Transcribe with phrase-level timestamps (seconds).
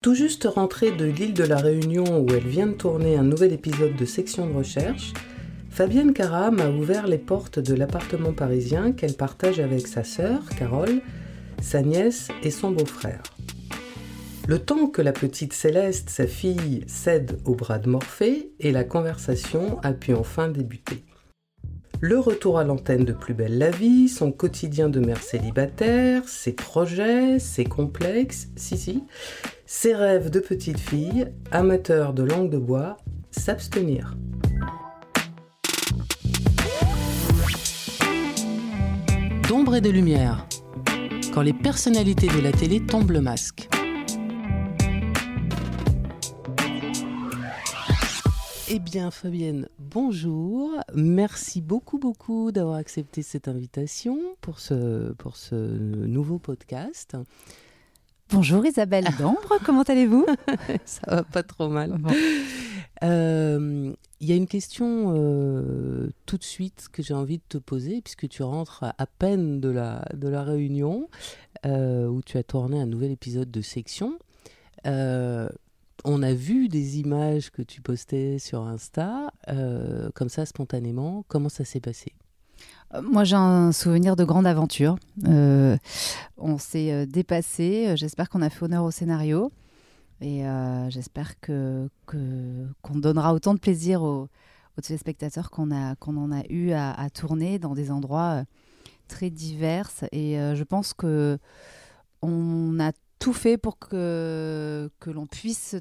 [0.00, 3.52] Tout juste rentrée de l'île de la Réunion où elle vient de tourner un nouvel
[3.52, 5.12] épisode de Section de recherche,
[5.70, 11.00] Fabienne Caram a ouvert les portes de l'appartement parisien qu'elle partage avec sa sœur, Carole,
[11.60, 13.24] sa nièce et son beau-frère.
[14.46, 18.84] Le temps que la petite Céleste, sa fille, cède au bras de Morphée et la
[18.84, 21.02] conversation a pu enfin débuter.
[22.00, 26.52] Le retour à l'antenne de Plus belle la vie, son quotidien de mère célibataire, ses
[26.52, 29.02] projets, ses complexes, si si,
[29.70, 32.96] ses rêves de petite fille, amateur de langue de bois,
[33.30, 34.16] s'abstenir.
[39.46, 40.48] D'ombre et de lumière,
[41.34, 43.68] quand les personnalités de la télé tombent le masque.
[48.70, 50.70] Eh bien, Fabienne, bonjour.
[50.94, 57.18] Merci beaucoup, beaucoup d'avoir accepté cette invitation pour ce, pour ce nouveau podcast.
[58.30, 60.26] Bonjour Isabelle d'Ambre, comment allez-vous?
[60.84, 61.98] Ça va pas trop mal.
[63.02, 67.58] Euh, il y a une question euh, tout de suite que j'ai envie de te
[67.58, 71.08] poser, puisque tu rentres à peine de la, de la réunion,
[71.64, 74.18] euh, où tu as tourné un nouvel épisode de Section.
[74.84, 79.32] on a vu des images que tu postais sur Insta,
[80.14, 81.24] comme ça spontanément.
[81.28, 82.12] Comment ça s'est passé?
[83.02, 84.96] Moi, j'ai un souvenir de grande aventure.
[85.26, 85.76] Euh,
[86.38, 87.96] on s'est euh, dépassé.
[87.96, 89.52] J'espère qu'on a fait honneur au scénario.
[90.20, 90.42] Et
[90.88, 94.28] j'espère que, qu'on donnera autant de plaisir aux,
[94.82, 98.42] téléspectateurs qu'on, a, qu'on en a eu à, tourner dans des endroits
[99.06, 99.88] très divers.
[100.10, 101.38] Et je pense que
[102.20, 105.76] on a tout fait pour que, que l'on puisse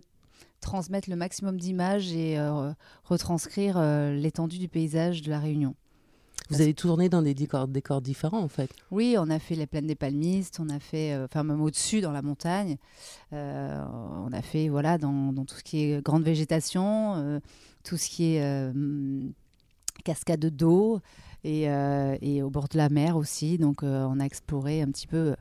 [0.61, 2.37] transmettre le maximum d'images et
[3.05, 5.73] retranscrire l'étendue du paysage de la Réunion.
[6.49, 8.69] Vous avez tourné dans des décors, décors, différents en fait.
[8.91, 12.01] Oui, on a fait les plaines des palmistes, on a fait, euh, enfin même au-dessus
[12.01, 12.77] dans la montagne,
[13.33, 13.83] euh,
[14.25, 17.39] on a fait voilà dans, dans, tout ce qui est grande végétation, euh,
[17.83, 18.73] tout ce qui est
[20.03, 21.01] cascade d'eau
[21.43, 21.63] et,
[22.21, 23.57] et, au bord de la mer aussi.
[23.57, 25.35] Donc on a exploré un petit peu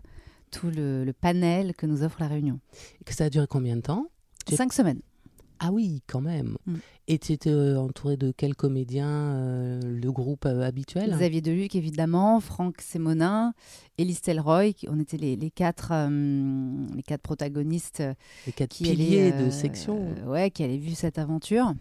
[0.51, 2.61] tout le, le, panel que nous offre la Réunion.
[3.01, 4.07] Et que ça a duré combien de temps?
[4.49, 5.01] Cinq semaines.
[5.59, 6.57] Ah oui, quand même.
[6.67, 6.75] Mm.
[7.09, 11.11] Et tu étais euh, entouré de quels comédiens, euh, le groupe euh, habituel?
[11.11, 13.55] Xavier Deluc, évidemment, Franck Sémonin,
[13.97, 15.93] Élise Telroy, on était les, les quatre,
[16.95, 18.03] les quatre protagonistes.
[18.47, 20.09] Les quatre piliers de section.
[20.27, 21.75] ouais, qui avaient vu cette aventure.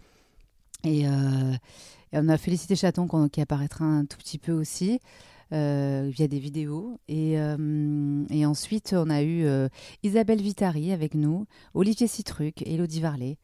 [0.84, 1.06] Et,
[2.12, 5.00] on a Félicité Chaton qui apparaîtra un tout petit peu aussi.
[5.50, 6.98] via des vidéos.
[7.08, 9.46] Et, et, ensuite, on a eu
[10.02, 13.38] Isabelle Vitari avec nous, Olivier Citruc, Elodie Varlet.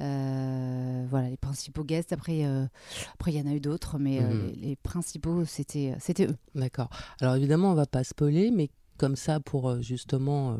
[0.00, 2.12] Euh, voilà les principaux guests.
[2.12, 2.66] Après, euh,
[3.14, 4.52] après il y en a eu d'autres, mais euh, mhm.
[4.56, 6.36] les, principaux c'était c'était eux.
[6.54, 6.88] D'accord.
[7.20, 10.58] Alors évidemment, on va pas spoiler, mais comme ça pour justement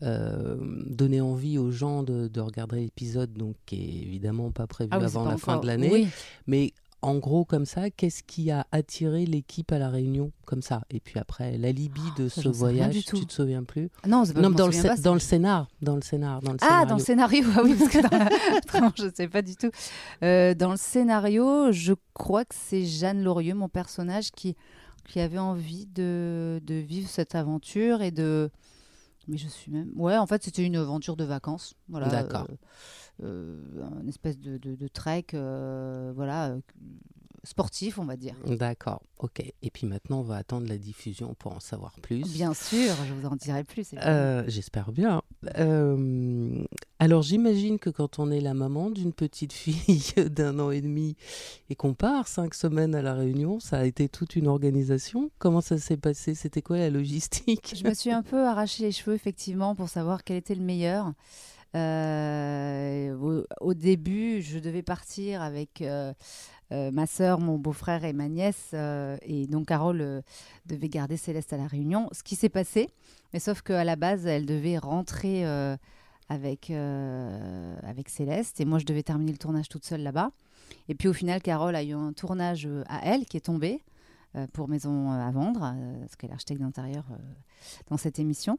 [0.00, 4.96] donner envie aux gens de, de regarder l'épisode, donc qui est évidemment pas prévu ah
[4.96, 5.90] avant la fin de l'année.
[5.92, 6.08] Oui.
[6.48, 10.82] Mais en gros, comme ça, qu'est-ce qui a attiré l'équipe à la Réunion comme ça?
[10.90, 13.90] Et puis après, l'alibi de ce voyage, tu te souviens plus?
[14.06, 16.96] Non, pas, non dans, le dans le scénar, dans le scénar, dans le Ah, dans
[16.96, 19.70] le scénario, ah oui, parce que dans je sais pas du tout.
[20.22, 24.56] Euh, dans le scénario, je crois que c'est Jeanne Lorieux, mon personnage, qui
[25.08, 28.50] qui avait envie de, de vivre cette aventure et de
[29.28, 29.92] mais je suis même.
[29.96, 31.74] Ouais, en fait, c'était une aventure de vacances.
[31.88, 32.08] Voilà.
[32.08, 32.46] D'accord.
[32.50, 32.56] Euh,
[33.22, 36.56] euh, une espèce de, de, trek, euh, voilà,
[37.44, 38.34] sportif, on va dire.
[38.46, 39.42] D'accord, ok.
[39.62, 42.22] Et puis maintenant, on va attendre la diffusion pour en savoir plus.
[42.32, 43.94] Bien sûr, je vous en dirai plus.
[44.46, 45.22] J'espère bien.
[46.98, 51.16] alors, j'imagine que quand on est la maman d'une petite fille d'un an et demi
[51.70, 55.30] et qu'on part cinq semaines à la Réunion, ça a été toute une organisation.
[55.38, 56.34] Comment ça s'est passé?
[56.34, 57.74] C'était quoi la logistique?
[57.76, 61.12] Je me suis un peu arraché les cheveux, effectivement, pour savoir quel était le meilleur.
[61.74, 66.12] Euh, au, début, je devais partir avec euh, euh,
[66.92, 68.74] ma sœur, mon beau-frère et ma nièce.
[69.22, 70.22] et donc, Carole
[70.66, 72.08] devait garder Céleste à la Réunion.
[72.12, 72.88] Ce qui s'est passé,
[73.32, 75.44] mais sauf qu'à la base, elle devait rentrer
[76.28, 78.60] avec, avec Céleste.
[78.60, 80.30] Et moi, je devais terminer le tournage toute seule là-bas.
[80.88, 83.82] Et puis, au final, Carole a eu un tournage à elle qui est tombé
[84.52, 87.04] pour Maison à vendre, parce qu'elle est architecte d'intérieur
[87.88, 88.58] dans cette émission.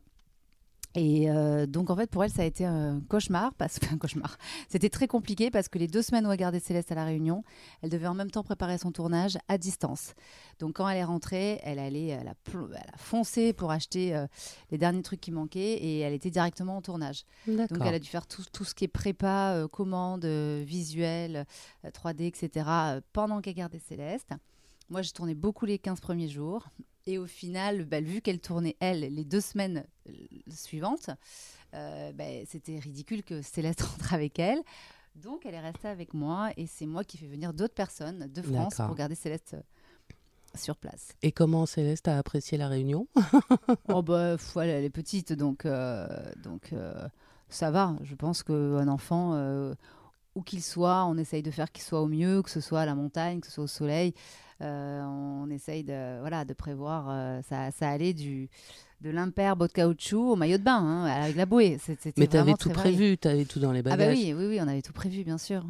[0.95, 3.97] Et euh, donc en fait pour elle ça a été un cauchemar parce que un
[3.97, 4.37] cauchemar.
[4.69, 7.43] C'était très compliqué parce que les deux semaines où elle gardait Céleste à la Réunion,
[7.81, 10.13] elle devait en même temps préparer son tournage à distance.
[10.59, 12.35] Donc quand elle est rentrée, elle allait, elle a,
[12.97, 14.27] foncé pour acheter euh,
[14.69, 17.25] les derniers trucs qui manquaient et elle était directement en tournage.
[17.47, 21.45] Donc elle a dû faire tout, tout ce qui est prépa, euh, commande, visuel,
[21.85, 22.69] 3D, etc.
[23.13, 24.29] pendant qu'elle gardait Céleste.
[24.89, 26.67] Moi j'ai tourné beaucoup les 15 premiers jours
[27.05, 30.13] Et au final, bah, vu qu'elle tournait, elle, les deux semaines euh,
[30.49, 31.09] suivantes,
[31.73, 34.59] euh, bah, c'était ridicule que Céleste rentre avec elle.
[35.15, 38.41] Donc, elle est restée avec moi et c'est moi qui fais venir d'autres personnes de
[38.41, 40.15] France pour garder Céleste euh,
[40.55, 41.09] sur place.
[41.21, 43.07] Et comment Céleste a apprécié la réunion?
[43.89, 45.67] Oh bah, elle est petite, donc,
[46.43, 46.73] donc
[47.49, 47.95] ça va.
[48.01, 49.35] Je pense qu'un enfant,
[50.35, 52.85] où qu'il soit, on essaye de faire qu'il soit au mieux, que ce soit à
[52.85, 54.13] la montagne, que ce soit au soleil.
[54.61, 57.07] Euh, on essaye de, voilà, de prévoir.
[57.09, 58.49] Euh, ça, ça allait du,
[59.01, 61.77] de l'impair de caoutchouc au maillot de bain, hein, avec la bouée.
[62.17, 63.99] Mais tu avais tout prévu, tu avais tout dans les bagages.
[63.99, 65.65] Ah bah oui, oui, oui, on avait tout prévu, bien sûr.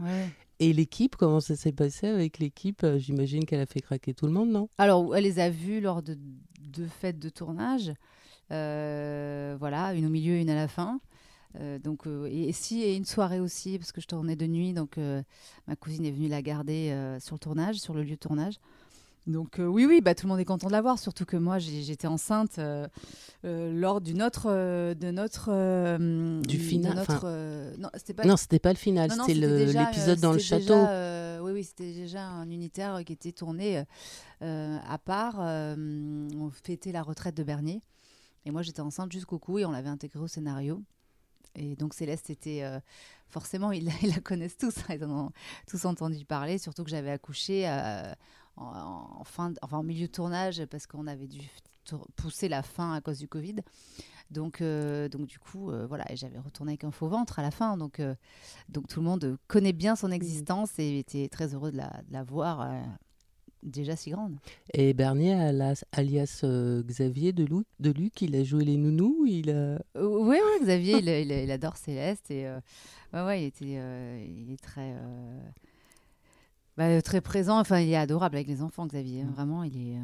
[0.59, 2.83] Et l'équipe, comment ça s'est passé avec l'équipe?
[2.83, 4.69] Euh, J'imagine qu'elle a fait craquer tout le monde, non?
[4.77, 6.17] Alors, elle les a vus lors de
[6.61, 7.93] deux fêtes de tournage.
[8.49, 10.99] voilà, une au milieu, une à la fin.
[11.59, 14.73] Euh, donc, euh, et, si, et une soirée aussi, parce que je tournais de nuit,
[14.73, 14.97] donc
[15.67, 18.59] ma cousine est venue la garder sur le tournage, sur le lieu de tournage.
[19.25, 21.57] Donc oui, oui, bah, tout le monde est content de la voir, surtout que moi
[21.57, 22.59] j'étais enceinte
[23.43, 24.49] lors d'une autre,
[24.93, 25.97] de notre
[26.41, 27.05] du final.
[27.77, 28.25] non, c'était pas.
[28.25, 30.75] Non, c'était pas le final, c'était l'épisode dans le château.
[31.43, 33.83] oui, oui, c'était déjà un unitaire qui était tourné
[34.41, 35.39] à part.
[35.39, 37.81] on fêtait la retraite de Bernier,
[38.45, 40.83] et moi j'étais enceinte jusqu'au cou et on l'avait intégré au scénario.
[41.55, 42.79] Et donc Céleste était euh,
[43.27, 45.31] forcément, ils, la connaissent tous, ils en ont
[45.67, 48.13] tous entendu parler, surtout que j'avais accouché euh,
[48.55, 51.41] en, fin, enfin en milieu de tournage parce qu'on avait dû
[52.15, 53.55] pousser la fin à cause du Covid.
[54.31, 57.77] Donc, euh, donc du coup, voilà, j'avais retourné avec un faux ventre à la fin.
[57.77, 58.01] Donc,
[58.69, 60.13] donc tout le monde connaît bien son mmh.
[60.13, 62.67] existence et était très heureux de la, de la voir
[63.63, 64.37] déjà si grande.
[64.73, 65.33] Et Bernier,
[65.91, 69.81] alias euh, Xavier de, Luc, il a joué les nounous il a...
[69.95, 72.29] Oui, oui, Xavier, il, adore Céleste.
[72.31, 72.59] Et, euh,
[73.13, 74.93] ouais, il, était, euh, il est très,
[76.77, 77.59] bah, très présent.
[77.59, 79.21] Enfin, il est adorable avec les enfants, Xavier.
[79.21, 79.27] Hein.
[79.29, 79.33] Mm.
[79.33, 79.97] Vraiment, il est.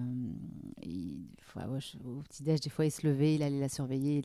[0.83, 1.25] Il,
[2.05, 4.21] au petit-déj, des fois, il se levait, il allait la surveiller,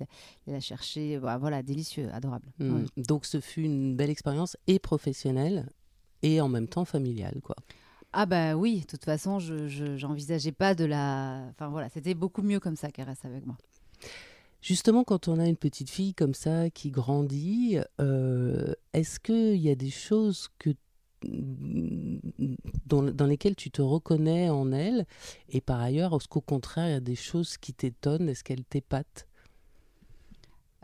[0.47, 1.19] il, la chercher.
[1.19, 2.47] Voilà, délicieux, adorable.
[2.59, 2.85] Mm.
[2.97, 5.69] Donc, ce fut une belle expérience et professionnelle
[6.23, 7.57] et en même temps familiale, quoi.
[8.17, 11.43] Ah bah oui, de toute façon, je n'envisageais pas de la...
[11.51, 13.57] Enfin voilà, c'était beaucoup mieux comme ça qu'elle reste avec moi.
[14.65, 19.69] Justement, quand on a une petite fille comme ça qui grandit, euh, est-ce qu'il y
[19.69, 20.71] a des choses que
[22.87, 25.07] dans, lesquelles tu te reconnais en elle
[25.49, 28.29] et par ailleurs, est-ce qu'au contraire, il y a des choses qui t'étonnent?
[28.29, 29.27] Est-ce qu'elle t'épate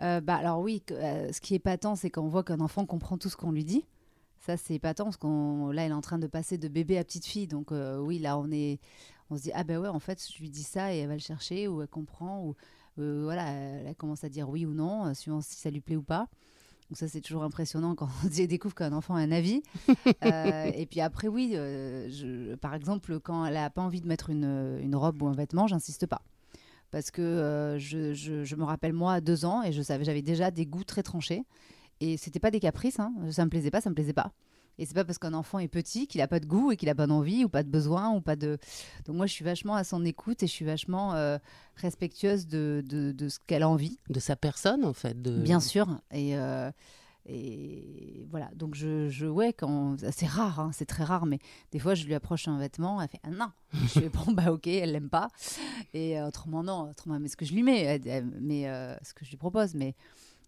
[0.02, 3.18] euh, bah alors oui, euh, ce qui est patent, c'est qu'on voit qu'un enfant comprend
[3.18, 3.84] tout ce qu'on lui dit.
[4.38, 7.04] Ça, c'est épatant parce qu'on là, elle est en train de passer de bébé à
[7.04, 7.46] petite fille.
[7.46, 8.80] Donc, euh, oui, là, on est,
[9.28, 11.14] on se dit ah ben ouais, en fait, je lui dis ça et elle va
[11.14, 12.56] le chercher ou elle comprend ou
[12.96, 16.28] voilà, elle, commence à dire oui ou non, suivant si ça lui plaît ou pas.
[16.90, 19.62] Donc ça, c'est toujours impressionnant quand on découvre qu'un enfant a un avis.
[20.22, 24.78] et puis après, oui, je, par exemple, quand elle a pas envie de mettre une,
[24.82, 26.22] une robe ou un vêtement, j'insiste pas
[26.90, 30.22] parce que je, je, je, me rappelle moi à deux ans et je savais j'avais
[30.22, 31.44] déjà des goûts très tranchés
[32.00, 33.12] et c'était pas des caprices, hein.
[33.30, 34.32] ça me plaisait pas, ça me plaisait pas.
[34.80, 36.88] Et c'est pas parce qu'un enfant est petit qu'il a pas de goût et qu'il
[36.88, 38.56] a pas d'envie ou pas de besoin ou pas de.
[39.04, 41.36] Donc moi je suis vachement à son écoute et je suis vachement euh,
[41.76, 43.98] respectueuse de, de, de ce qu'elle a envie.
[44.08, 45.20] De sa personne en fait.
[45.20, 45.38] De...
[45.38, 46.00] Bien sûr.
[46.12, 46.70] Et, euh,
[47.26, 48.48] et voilà.
[48.54, 51.40] Donc je, je ouais quand c'est rare, hein, c'est très rare, mais
[51.72, 53.50] des fois je lui approche un vêtement, elle fait ah, non.
[53.74, 55.28] je fais bon bah ok, elle l'aime pas.
[55.92, 58.00] Et euh, autrement non, autrement mais ce que je lui mets,
[58.40, 58.64] mais
[59.02, 59.94] ce que je lui propose, mais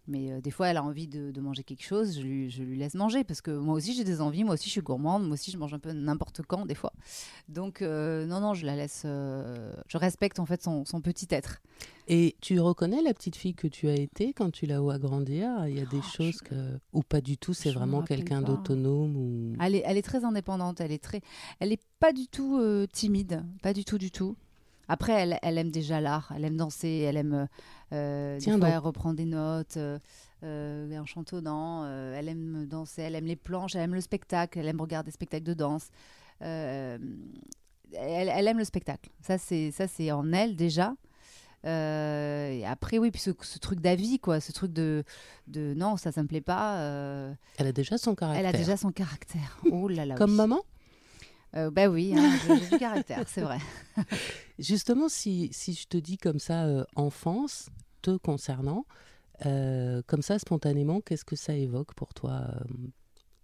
[0.07, 2.77] mais euh, des fois, elle a envie de, manger quelque chose, je lui, je lui,
[2.77, 5.33] laisse manger parce que moi aussi j'ai des envies, moi aussi je suis gourmande, moi
[5.33, 6.93] aussi je mange un peu n'importe quand des fois.
[7.49, 11.27] Donc euh, non, non, je la laisse, euh, je respecte en fait son, son, petit
[11.31, 11.61] être.
[12.07, 15.49] Et tu reconnais la petite fille que tu as été quand tu l'as vu grandir?
[15.67, 16.55] Il y a des oh, choses que
[16.91, 19.53] ou pas du tout, c'est vraiment quelqu'un d'autonome ou...
[19.61, 21.21] Elle est, elle est très indépendante, elle est très,
[21.59, 24.35] elle est pas du tout timide, pas du tout, du tout.
[24.89, 27.47] Après, elle, elle aime déjà l'art, elle aime danser, elle aime
[27.93, 29.99] euh, des fois, elle reprend des notes euh,
[30.43, 31.85] euh, en chantonnant.
[31.85, 35.13] elle aime danser, elle aime les planches, elle aime le spectacle, elle aime regarder des
[35.13, 35.89] spectacles de danse.
[36.39, 36.99] Elle,
[37.95, 39.09] elle, aime le spectacle.
[39.21, 40.95] Ça, c'est ça, c'est en elle déjà.
[41.63, 45.03] et après, oui, puis ce, truc d'avis, quoi, ce truc de,
[45.47, 46.77] de non, ça, ça me plaît pas.
[47.57, 48.39] Elle a déjà son caractère.
[48.39, 49.59] Elle a déjà son caractère.
[49.71, 50.15] Oh là là.
[50.15, 50.61] Comme maman?
[51.55, 53.59] Euh, bah oui, hein, j'ai du caractère, c'est vrai.
[54.59, 57.69] Justement, si, si, je te dis comme ça, enfance,
[58.03, 58.85] te concernant.
[59.45, 62.59] Euh, comme ça, spontanément, qu'est-ce que ça évoque pour toi, euh,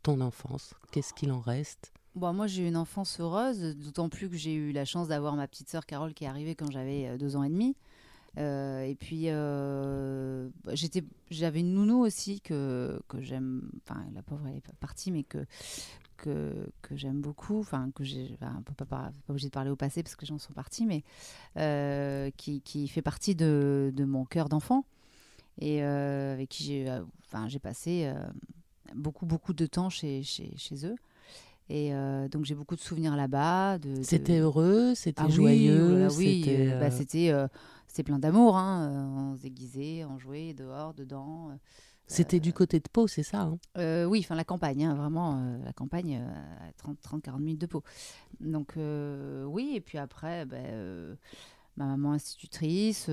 [0.04, 0.76] ton enfance?
[0.92, 1.92] Qu'est-ce qu'il en reste?
[2.16, 5.36] Bon, moi, j'ai eu une enfance heureuse, d'autant plus que j'ai eu la chance d'avoir
[5.36, 7.76] ma petite sœur Carole qui est arrivée quand j'avais euh, deux ans et demi.
[8.38, 9.28] Et puis,
[10.74, 13.70] j'étais, j'avais une nounou aussi que, que j'aime.
[13.84, 15.46] Enfin, la pauvre, elle est partie, mais que,
[16.22, 17.60] que, que j'aime beaucoup.
[17.60, 18.32] Enfin, que j'ai.
[18.34, 21.04] Enfin, pas, pas, obligé de parler au passé parce que les gens sont partis, mais
[21.58, 24.86] euh, qui, qui, fait partie de, de mon cœur d'enfant
[25.62, 26.90] et avec qui j'ai,
[27.26, 28.14] enfin, j'ai passé
[28.96, 30.96] beaucoup, beaucoup de temps chez, chez, chez eux.
[31.70, 31.92] Et
[32.32, 33.78] donc j'ai beaucoup de souvenirs là-bas.
[33.78, 36.08] De, C'était heureux, c'était ah joyeux.
[36.18, 38.58] Oui, oui bah, c'était plein d'amour.
[38.58, 38.92] Hein.
[38.92, 41.50] Euh, on se déguisait, on jouait dehors, dedans.
[42.10, 43.60] Euh, c'était du côté de Pau, c'est ça hein?
[43.78, 47.84] Euh, Oui, enfin la campagne, hein, vraiment, la campagne à 30-40 minutes de Pau.
[48.40, 51.18] Donc oui, et puis après, ben,
[51.78, 53.10] ma maman institutrice,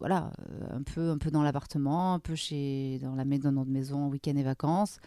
[0.00, 0.30] voilà,
[0.70, 4.08] un peu, un peu dans l'appartement, un peu chez, dans, la, dans notre maison en
[4.08, 4.98] week-end et vacances.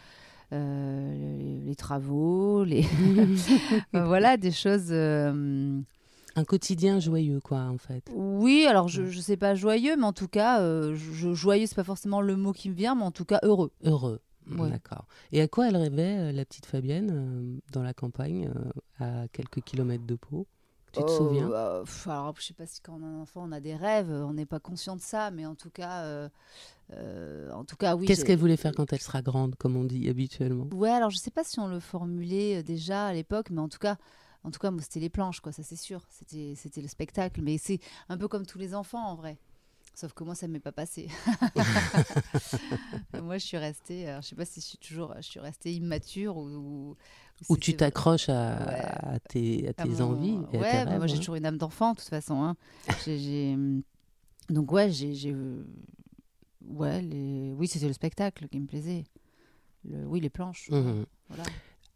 [0.52, 2.86] les, travaux, les
[3.94, 4.92] voilà des choses
[6.36, 8.10] un quotidien joyeux, quoi, en fait.
[8.14, 11.76] Oui, alors je ne sais pas joyeux, mais en tout cas, euh, je, joyeux, c'est
[11.76, 13.72] pas forcément le mot qui me vient, mais en tout cas heureux.
[13.84, 14.20] Heureux.
[14.48, 15.06] D'accord.
[15.32, 18.52] Et à quoi elle rêvait, euh, la petite Fabienne, euh, dans la campagne,
[19.00, 20.48] à quelques kilomètres de Pau?
[20.92, 21.48] Tu te oh, souviens?
[21.48, 24.12] bah, Alors, je sais pas si quand on a un enfant, on a des rêves,
[24.12, 26.30] on n'est pas conscient de ça, mais en tout cas,
[26.92, 28.08] en tout cas, oui.
[28.08, 30.68] Qu'est-ce qu'elle voulait faire quand elle sera grande, comme on dit habituellement?
[30.74, 33.80] Ouais, alors je sais pas si on le formulait déjà à l'époque, mais en tout
[33.80, 33.98] cas,
[34.44, 36.02] en tout cas, moi, c'était les planches, quoi, ça c'est sûr.
[36.10, 37.42] C'était, c'était le spectacle.
[37.42, 37.80] Mais c'est
[38.10, 39.38] un peu comme tous les enfants, en vrai.
[39.94, 41.10] Sauf que moi, ça ne m'est pas passé.
[43.22, 45.74] moi, je suis restée, je ne sais pas si je suis toujours, je suis restée
[45.74, 46.96] immature ou.
[47.50, 50.38] Ou, tu t'accroches à, tes, à tes envies.
[50.54, 51.18] Et ouais, moi, j'ai hein.
[51.18, 52.44] toujours une âme d'enfant, de toute façon.
[52.44, 52.56] Hein.
[53.06, 53.58] j'ai,
[54.50, 55.36] Donc, ouais, j'ai.
[56.68, 57.54] Ouais, les...
[57.54, 59.04] oui, c'était le spectacle qui me plaisait.
[59.84, 60.06] Le...
[60.06, 60.70] Oui, les planches.
[60.70, 61.44] Mmh voilà.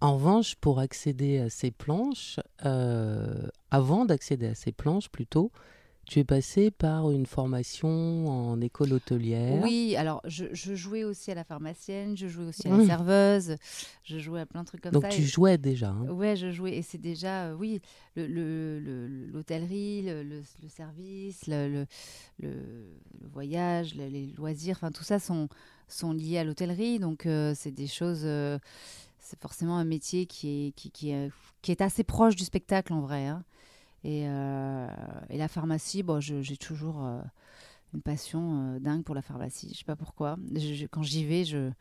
[0.05, 5.51] En revanche, pour accéder à ces planches, euh, avant d'accéder à ces planches plutôt,
[6.05, 9.59] tu es passé par une formation en école hôtelière.
[9.63, 10.45] Oui, alors je,
[10.75, 13.55] jouais aussi à la pharmacienne, je jouais aussi à la serveuse,
[14.03, 14.99] je jouais à plein de trucs comme ça.
[14.99, 16.05] Donc tu jouais déjà hein.
[16.11, 17.81] Oui, je jouais et c'est déjà, euh, oui,
[18.15, 21.87] l'hôtellerie, le, le, le, service, le,
[23.33, 25.49] voyage, les loisirs, enfin tout ça sont,
[25.87, 26.99] sont liés à l'hôtellerie.
[26.99, 28.27] Donc euh, c'est des choses
[29.25, 33.01] c'est forcément un métier qui est, qui, est, qui est assez proche du spectacle en
[33.01, 33.25] vrai.
[33.25, 33.43] Hein.
[34.03, 34.87] Et, euh,
[35.29, 37.19] et, la pharmacie, bon, j'ai toujours euh,
[37.95, 39.69] une passion euh, dingue pour la pharmacie.
[39.73, 40.37] Je sais pas pourquoi.
[40.91, 41.71] quand j'y vais, je,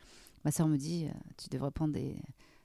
[0.45, 2.17] ma soeur me dit Tu devrais prendre des,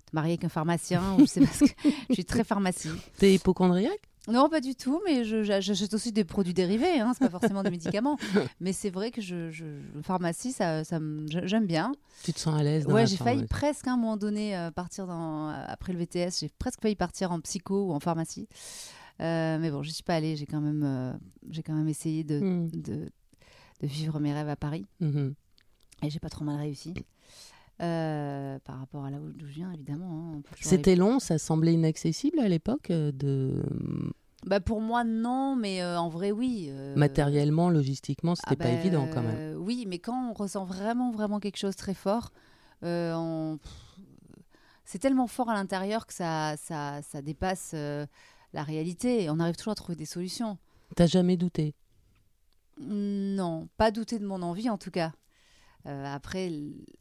[0.06, 1.18] te marier avec un pharmacien.
[1.20, 2.90] je suis très pharmacie.
[3.18, 4.09] T'es hypochondriaque?
[4.28, 7.72] Non, pas du tout, mais j'achète aussi des produits dérivés, hein, c'est pas forcément des
[7.72, 8.18] médicaments.
[8.60, 9.66] Mais c'est vrai que je, je,
[10.04, 11.94] pharmacie, ça, ça j'aime bien.
[12.24, 15.08] Tu te sens à l'aise Ouais, j'ai failli presque à un moment donné euh, partir
[15.08, 18.48] dans, après le VTS, j'ai presque failli partir en psycho ou en pharmacie.
[19.22, 21.14] Euh, mais bon, je suis pas allée, j'ai quand, même, euh,
[21.50, 22.72] j'ai quand même essayé de, hmm.
[22.72, 23.10] de,
[23.82, 24.86] de, vivre mes rêves à Paris.
[25.00, 25.30] Mmh.
[26.04, 26.94] Et j'ai pas trop mal réussi.
[27.80, 30.36] Par rapport à là où je viens, évidemment.
[30.36, 33.64] Hein, C'était long, ça semblait inaccessible à l'époque de
[34.46, 36.68] bah pour moi non, mais euh, en vrai oui.
[36.70, 36.96] Euh.
[36.96, 39.36] Matériellement, logistiquement, c'était n'était pas bah, évident quand même.
[39.38, 42.32] Euh, oui, mais quand on ressent vraiment vraiment quelque chose très fort,
[42.82, 43.60] on...
[44.86, 49.58] c'est tellement fort à l'intérieur que ça, ça, ça dépasse la réalité et on arrive
[49.58, 50.58] toujours à trouver des solutions.
[50.96, 51.76] T'as jamais douté?
[52.80, 55.12] Non, pas douté de mon envie en tout cas.
[56.05, 56.51] Après,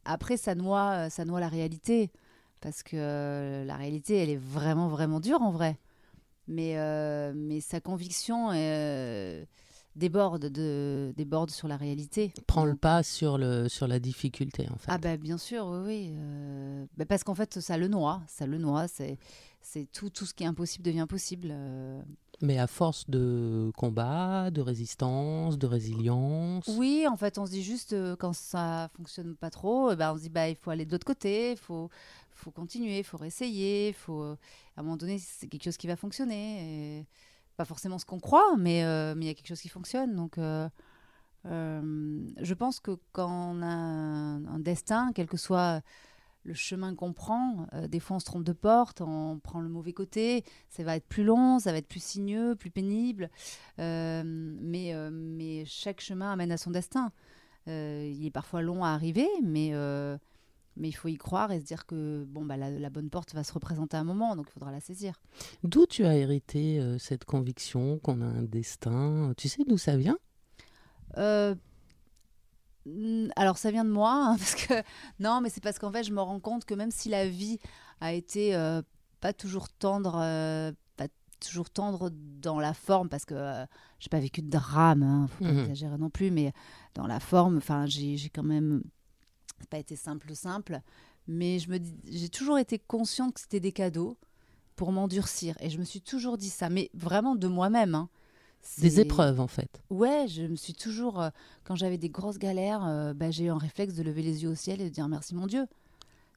[0.05, 2.11] après ça noie, ça noie la réalité
[2.61, 5.77] parce que la réalité, elle est vraiment vraiment dure en vrai
[6.49, 9.45] mais, euh, mais sa conviction euh,
[9.95, 12.33] déborde, de, déborde sur la réalité.
[12.47, 14.91] Prend le pas sur, le, sur la difficulté, en fait.
[14.91, 16.09] Ah, bah, bien sûr, oui, oui.
[16.11, 18.21] Euh, bah, parce qu'en fait, ça le noie.
[18.27, 18.87] Ça le noie.
[18.87, 19.17] C'est,
[19.61, 21.53] c'est tout, tout ce qui est impossible devient possible.
[22.41, 26.67] Mais à force de combat, de résistance, de résilience.
[26.77, 30.21] Oui, en fait, on se dit juste quand ça fonctionne pas trop, bah, on se
[30.21, 31.89] dit bah il faut aller de l'autre côté, il faut
[32.39, 34.37] faut continuer, il faut réessayer, faut à
[34.77, 37.05] un moment donné c'est quelque chose qui va fonctionner.
[37.57, 40.15] pas forcément ce qu'on croit, mais euh, mais il y a quelque chose qui fonctionne.
[40.15, 40.69] Donc euh,
[41.45, 45.81] euh, je pense que quand on a un, destin, quel que soit
[46.43, 49.93] le chemin qu'on prend, des fois on se trompe de porte, on prend le mauvais
[49.93, 53.29] côté, ça va être plus long, ça va être plus sinueux, plus pénible,
[53.77, 57.11] mais, mais chaque chemin amène à son destin.
[57.67, 59.73] il est parfois long à arriver, mais
[60.79, 63.43] mais il faut y croire et se dire que bon, bah, la, bonne porte va
[63.43, 65.21] se représenter à un moment, donc il faudra la saisir.
[65.63, 69.33] D'où tu as hérité euh, cette conviction qu'on a un destin?
[69.37, 70.17] Tu sais d'où ça vient?
[71.17, 71.53] Euh,
[73.35, 74.73] alors ça vient de moi, hein, parce que
[75.19, 77.59] non, mais c'est parce qu'en fait je me rends compte que même si la vie
[78.01, 78.81] a été euh,
[79.19, 80.13] pas toujours tendre,
[80.97, 81.07] pas
[81.39, 83.65] toujours tendre dans la forme parce que euh,
[83.99, 85.59] j'ai pas vécu de drame, hein, faut pas Mhm.
[85.59, 86.53] exagérer non plus, mais
[86.95, 88.81] dans la forme, enfin, j'ai quand même
[89.69, 90.79] pas été simple simple,
[91.27, 94.17] mais je me j'ai toujours été consciente que c'était des cadeaux
[94.77, 97.93] pour m'endurcir et je me suis toujours dit ça, mais vraiment de moi-même.
[97.95, 98.09] hein.
[98.79, 99.81] Des épreuves, en fait.
[99.89, 101.29] Ouais, je me suis toujours, euh,
[101.63, 104.49] quand j'avais des grosses galères, euh, bah, j'ai eu un réflexe de lever les yeux
[104.49, 105.65] au ciel et de dire merci mon Dieu.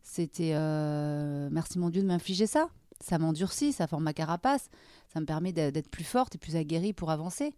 [0.02, 2.69] C'était euh, merci mon Dieu de m'infliger ça.
[3.00, 4.71] Ça m'endurcit, ça forme ma carapace,
[5.12, 7.52] ça me permet d'être plus forte et plus aguerrie pour avancer.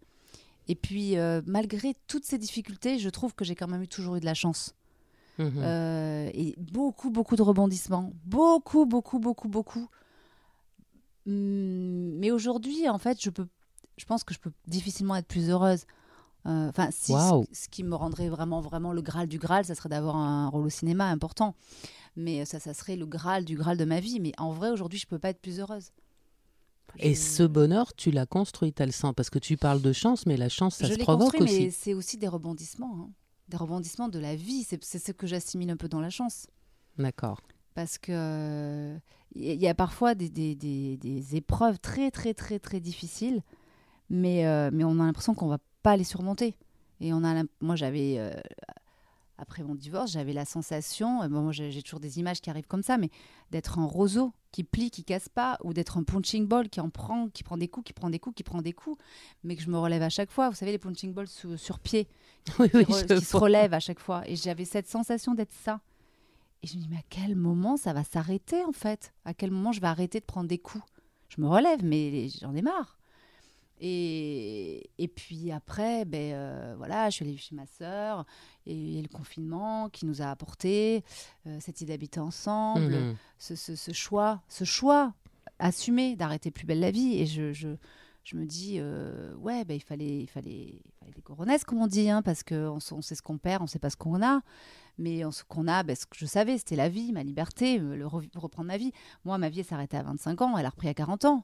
[0.67, 4.19] Et puis, malgré toutes ces difficultés, je trouve que j'ai quand même eu toujours eu
[4.19, 4.73] de la chance.
[5.39, 8.13] Euh, et beaucoup, beaucoup de rebondissements.
[8.25, 9.87] Beaucoup, beaucoup, beaucoup, beaucoup.
[11.27, 13.47] Hum, Mais aujourd'hui, en fait, je, peux,
[13.97, 15.85] je pense que je peux difficilement être plus heureuse.
[16.47, 19.73] Euh, Enfin, si ce, ce qui me rendrait vraiment, vraiment le Graal du Graal, ça
[19.75, 21.55] serait d'avoir un rôle au cinéma important.
[22.15, 24.19] Mais ça, ça serait le Graal du Graal de ma vie.
[24.19, 25.91] Mais en vrai, aujourd'hui, je peux pas être plus heureuse.
[26.97, 29.13] Et ce bonheur, tu l'as construit, t'as le sens.
[29.15, 31.61] Parce que tu parles de chance, mais la chance, ça je se provoque construit, aussi.
[31.65, 32.95] mais c'est aussi des rebondissements.
[33.01, 33.09] hein.
[33.49, 34.63] Des rebondissements de la vie.
[34.63, 36.47] C'est c'est ce que j'assimile un peu dans la chance.
[36.97, 37.41] D'accord.
[37.73, 38.95] parce que
[39.35, 43.41] il y a parfois des, des, des- des épreuves très très très très difficiles,
[44.09, 46.55] mais, euh, mais on a l'impression qu'on va pas les surmonter.
[47.01, 48.31] Et on a, moi j'avais euh,
[49.37, 52.67] après mon divorce, j'avais la sensation, euh, bon, moi j'ai toujours des images qui arrivent
[52.67, 53.09] comme ça, mais
[53.51, 56.89] d'être un roseau qui plie, qui casse pas, ou d'être un punching ball qui en
[56.89, 58.97] prend, qui prend des coups, qui prend des coups, qui prend des coups,
[59.43, 60.49] mais que je me relève à chaque fois.
[60.49, 62.07] Vous savez les punching balls sous- sur pied,
[62.59, 63.41] Oui, qui, oui, re- je qui se vois.
[63.41, 64.23] relève à chaque fois.
[64.29, 65.81] Et j'avais cette sensation d'être ça.
[66.63, 69.13] Et je me dis, mais à quel moment ça va s'arrêter en fait?
[69.25, 70.83] À quel moment je vais arrêter de prendre des coups?
[71.27, 72.94] Je me relève, mais j'en ai marre.
[73.81, 78.25] Et, et puis après, ben, euh, voilà, je suis allée chez ma sœur,
[78.65, 81.03] et il y a le confinement qui nous a apporté
[81.47, 83.15] euh, cette idée d'habiter ensemble, Mhm.
[83.37, 85.13] ce, ce- ce choix, ce choix
[85.59, 87.17] assumé d'arrêter plus belle la vie.
[87.19, 87.69] Et je, je,
[88.23, 91.79] je me dis, euh, ouais, ben, il, fallait, il, fallait, il fallait des coronesses, comme
[91.81, 94.21] on dit, hein, parce qu'on on sait ce qu'on perd, on sait pas ce qu'on
[94.23, 94.41] a.
[94.97, 97.95] Mais ce qu'on a, ben, ce que je savais, c'était la vie, ma liberté, euh,
[97.97, 98.93] le re- reprendre ma vie.
[99.25, 101.43] Moi, ma vie arrêtée à 25 ans, elle a repris à 40 ans.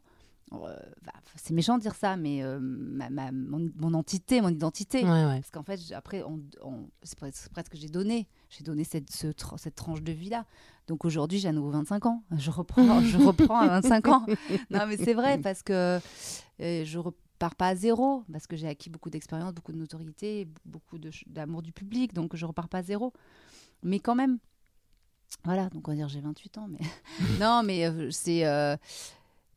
[0.54, 4.50] Euh, bah, c'est méchant de dire ça, mais euh, ma- ma- mon, mon entité, mon
[4.50, 5.36] identité, Ouais, ouais.
[5.40, 8.28] parce qu'en fait, après, on, on- c'est presque, que j'ai donné.
[8.50, 9.28] J'ai donné cette, ce
[9.58, 10.46] cette tranche de vie-là.
[10.88, 12.24] Donc aujourd'hui, j'ai à nouveau 25 ans.
[12.38, 14.26] Je reprends, je reprends à 25 ans.
[14.70, 16.00] Non, mais c'est vrai, parce que
[16.60, 20.48] euh, je repars pas à zéro, parce que j'ai acquis beaucoup d'expérience, beaucoup de notoriété,
[20.66, 22.14] beaucoup d'amour du public.
[22.14, 23.14] Donc je repars pas à zéro.
[23.84, 24.38] Mais quand même,
[25.46, 26.68] voilà, donc on va dire j'ai 28 ans.
[26.68, 26.80] Mais
[27.40, 28.46] non, mais euh, c'est.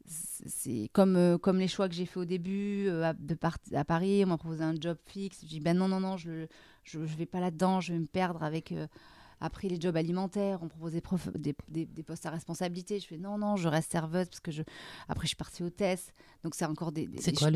[0.07, 3.57] C'est comme, euh, comme les choix que j'ai fait au début euh, à, de part-
[3.75, 5.39] à Paris, on m'a proposé un job fixe.
[5.43, 6.47] Je dis ben non, non, non, je ne
[6.83, 8.73] je, je vais pas là-dedans, je vais me perdre avec.
[8.73, 8.87] euh,
[9.41, 13.01] après les jobs alimentaires, on proposait prof- des, des- des postes à responsabilité.
[13.01, 14.63] Je fais non, non, je reste serveuse parce que je.
[15.09, 16.13] Après, je suis partie hôtesse.
[16.45, 17.07] Donc, c'est encore des.
[17.07, 17.49] des- C'est quoi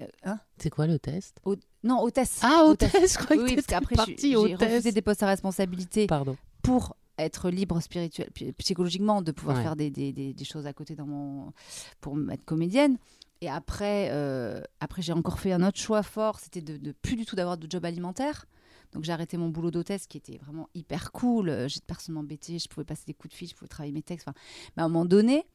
[0.00, 0.38] euh, hein?
[0.58, 1.38] C'est quoi le test?
[1.44, 2.40] Hô- Non, hôtesse.
[2.42, 4.68] Ah, hôtesse, je croyais Oui, que parce t'étais qu'après, j'ai hôtesse.
[4.72, 6.36] refusé des postes à responsabilité Pardon.
[6.62, 9.62] pour être libre spirituel, psy- psychologiquement, de pouvoir Ouais.
[9.62, 11.52] faire des, des, des- des choses à côté dans mon,
[12.00, 12.98] pour être comédienne.
[13.40, 17.14] Et après, euh, après j'ai encore fait un autre choix fort, c'était de, de plus
[17.16, 18.46] du tout d'avoir de job alimentaire.
[18.92, 21.50] Donc j'ai arrêté mon boulot d'hôtesse qui était vraiment hyper cool.
[21.50, 24.02] Euh, J'étais personne m'embêter, je pouvais passer des coups de fil, je pouvais travailler mes
[24.02, 24.26] textes.
[24.26, 24.38] Enfin,
[24.76, 25.46] mais à un moment donné,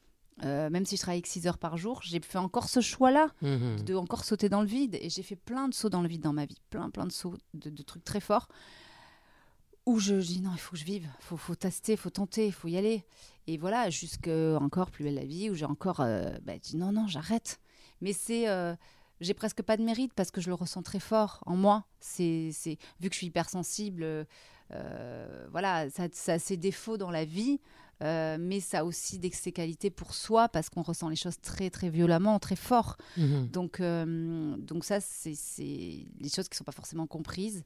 [0.43, 3.27] euh, même si je travaillais que 6 heures par jour, j'ai fait encore ce choix-là
[3.41, 3.83] Mhm.
[3.83, 4.97] de encore sauter dans le vide.
[5.01, 7.11] Et j'ai fait plein de sauts dans le vide dans ma vie, plein, plein de
[7.11, 8.47] sauts, de, de trucs très forts,
[9.85, 12.09] où je dis non, il faut que je vive, il faut, faut tester, il faut
[12.09, 13.03] tenter, il faut y aller.
[13.47, 16.91] Et voilà, jusqu'à encore plus belle la vie, où j'ai encore euh, bah, dit non,
[16.91, 17.59] non, j'arrête.
[18.01, 18.47] Mais c'est.
[18.47, 18.75] euh,
[19.21, 21.85] j'ai presque pas de mérite parce que je le ressens très fort en moi.
[21.99, 24.25] C'est, c'est vu que je suis hypersensible,
[24.71, 27.59] euh, voilà, ça, ça a ses défauts dans la vie,
[28.01, 31.39] euh, mais ça a aussi des, ses qualités pour soi parce qu'on ressent les choses
[31.41, 32.97] très très violemment, très fort.
[33.17, 33.47] Mhm.
[33.47, 35.63] Donc, euh, donc ça, c'est c'est
[36.19, 37.63] les choses qui ne sont pas forcément comprises.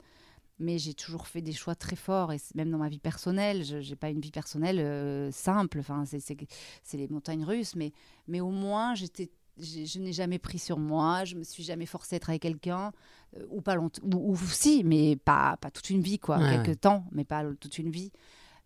[0.59, 3.77] Mais j'ai toujours fait des choix très forts, et même dans ma vie personnelle, je
[3.77, 5.79] n'ai pas une vie personnelle euh, simple.
[5.79, 6.47] Enfin, c'est-
[6.93, 7.91] les montagnes russes, mais,
[8.27, 12.15] mais au moins, j'étais, je n'ai jamais pris sur moi, je me suis jamais forcée
[12.15, 12.91] à être avec quelqu'un,
[13.35, 16.49] euh, ou pas longtemps, ou, ou si, mais pas, pas toute une vie, quoi, Ouais,
[16.49, 16.75] quelques ouais.
[16.75, 18.11] temps, mais pas toute une vie.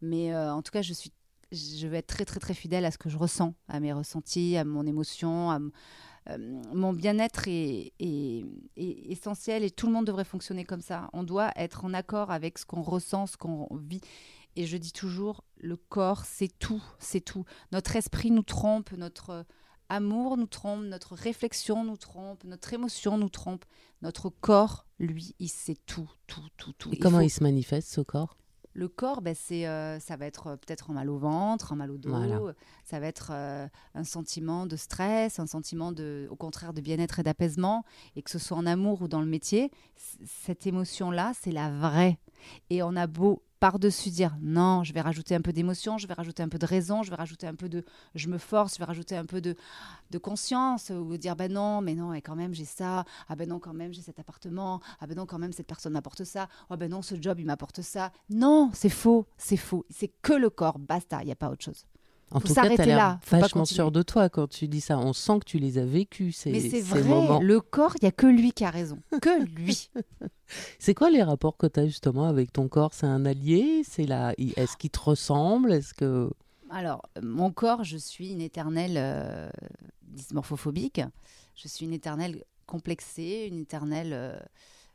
[0.02, 1.12] Mais euh, en tout cas, je suis,
[1.52, 4.56] je vais être très, très, très fidèle à ce que je ressens, à mes ressentis,
[4.56, 5.60] à mon émotion, à,
[6.74, 8.46] mon bien-être est, est-
[8.78, 11.10] est essentiel et tout le monde devrait fonctionner comme ça.
[11.14, 14.02] On doit être en accord avec ce qu'on ressent, ce qu'on vit.
[14.56, 17.46] Et je dis toujours, le corps, c'est tout, c'est tout.
[17.72, 19.44] Notre esprit nous trompe, notre euh,
[19.90, 23.64] amour nous trompe, notre réflexion nous trompe, notre émotion nous trompe.
[24.02, 26.90] Notre corps, lui, il sait tout, tout, tout, tout.
[26.90, 28.38] Et Il comment faut- il se manifeste, ce corps?
[28.74, 31.76] Le corps, ben, c'est, euh, ça va être euh, peut-être un mal au ventre, un
[31.76, 32.40] mal au dos, Voilà.
[32.86, 37.20] ça va être euh, un sentiment de stress, un sentiment de, au contraire de bien-être
[37.20, 37.84] et d'apaisement,
[38.16, 39.72] et que ce soit en amour ou dans le métier,
[40.26, 42.18] cette émotion-là, c'est la vraie.
[42.70, 46.16] Et on a beau par-dessus dire non, je vais rajouter un peu d'émotion, je vais
[46.16, 48.80] rajouter un peu de raison, je vais rajouter un peu de je me force, je
[48.80, 49.56] vais rajouter un peu de,
[50.10, 53.48] de conscience, ou dire ben non, mais non, et quand même j'ai ça, ah ben
[53.48, 56.50] non, quand même j'ai cet appartement, ah ben non, quand même cette personne m'apporte ça,
[56.72, 58.12] ah ben non, ce job il m'apporte ça.
[58.32, 59.86] Non, c'est faux, c'est faux.
[59.92, 61.86] C'est que le corps, basta, il n'y a pas autre chose.
[62.34, 64.98] En Faut tout cas, tu là, faut vachement sûr de toi quand tu dis ça.
[64.98, 67.42] On sent que tu les as vécus, ces, Mais c'est ces vrai, moments.
[67.42, 69.00] le corps, il n'y a que lui qui a raison.
[69.22, 69.90] Que lui.
[70.80, 72.94] C'est quoi les rapports que tu as justement avec ton corps?
[72.94, 73.84] C'est un allié?
[73.88, 74.34] C'est la...
[74.38, 75.72] Est-ce qu'il te ressemble?
[75.72, 76.30] Est-ce que...
[76.70, 79.50] Alors, euh, mon corps, je suis une éternelle euh,
[80.04, 81.02] dysmorphophobique.
[81.56, 84.12] Je suis une éternelle complexée, une éternelle.
[84.14, 84.38] euh,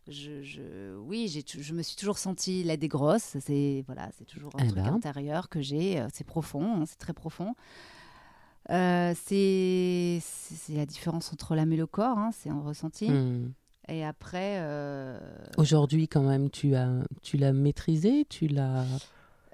[0.09, 3.37] je, je- oui, j'ai je me suis toujours sentie laide et grosse.
[3.41, 4.93] C'est voilà, c'est toujours un Eh truc ben.
[4.95, 6.01] intérieur que j'ai.
[6.01, 7.55] euh, C'est profond, hein, c'est très profond.
[8.71, 10.21] Euh, c'est
[10.71, 13.09] la différence entre l'âme et le corps, hein, c'est un ressenti.
[13.11, 13.53] Hmm.
[13.89, 15.21] Et après, euh,
[15.57, 16.91] Aujourd'hui, quand même, tu as,
[17.23, 18.85] tu l'as maîtrisé, tu l'as.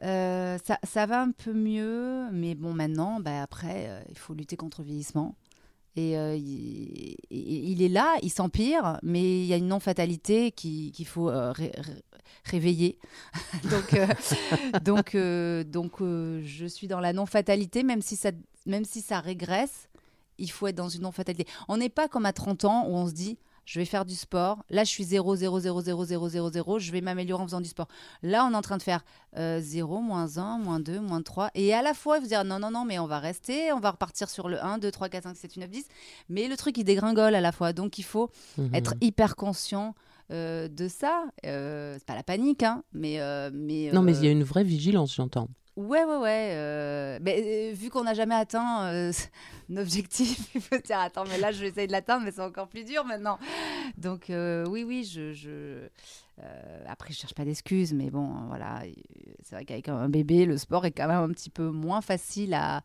[0.02, 4.56] Euh, ça, ça va un peu mieux, mais bon, maintenant, bah, après, il faut lutter
[4.56, 5.34] contre le vieillissement.
[5.96, 10.90] Et euh, il, il- est là, il s'empire, mais il y a une non-fatalité qui-
[10.92, 12.02] qu'il faut euh, ré- ré-
[12.44, 12.98] réveiller.
[13.70, 13.94] donc,
[15.14, 18.30] euh, donc, donc je suis dans la non-fatalité, même, si ça-
[18.66, 19.88] même si ça régresse,
[20.38, 21.46] il faut être dans une non-fatalité.
[21.68, 24.14] On n'est pas comme à 30 ans où on se dit, je vais faire du
[24.14, 27.46] sport, là je suis 0, 0, 0, 0, 0, 0, 0, je vais m'améliorer en
[27.46, 27.86] faisant du sport.
[28.22, 29.04] Là, on est en train de faire
[29.36, 31.50] euh, 0, moins 1, moins 2, moins 3.
[31.54, 33.92] Et à la fois, vous dire non, non, non, mais on va rester, on va
[33.92, 35.84] repartir sur le 1, 2, 3, 4, 5, 6, 7, 8, 9, 10.
[36.28, 37.72] Mais le truc, il dégringole à la fois.
[37.72, 38.74] Donc, il faut Mhm.
[38.74, 39.94] être hyper conscient
[40.30, 41.24] euh, de ça.
[41.46, 43.20] Euh, c'est pas la panique, hein, mais.
[43.20, 45.48] euh, mais Non, mais il y a euh, une vraie vigilance, j'entends.
[45.76, 46.50] Ouais, ouais, ouais.
[46.52, 49.12] euh, mais, euh, vu qu'on n'a jamais atteint euh,
[49.70, 52.42] un objectif, il faut dire attends, mais là, je vais essayer de l'atteindre, mais c'est
[52.42, 53.38] encore plus dur maintenant.
[53.96, 55.32] Donc, oui, oui, je.
[55.32, 55.88] je
[56.42, 58.82] euh, après, je cherche pas d'excuses, mais bon, voilà.
[59.42, 62.54] C'est vrai qu'avec un bébé, le sport est quand même un petit peu moins facile
[62.54, 62.82] à.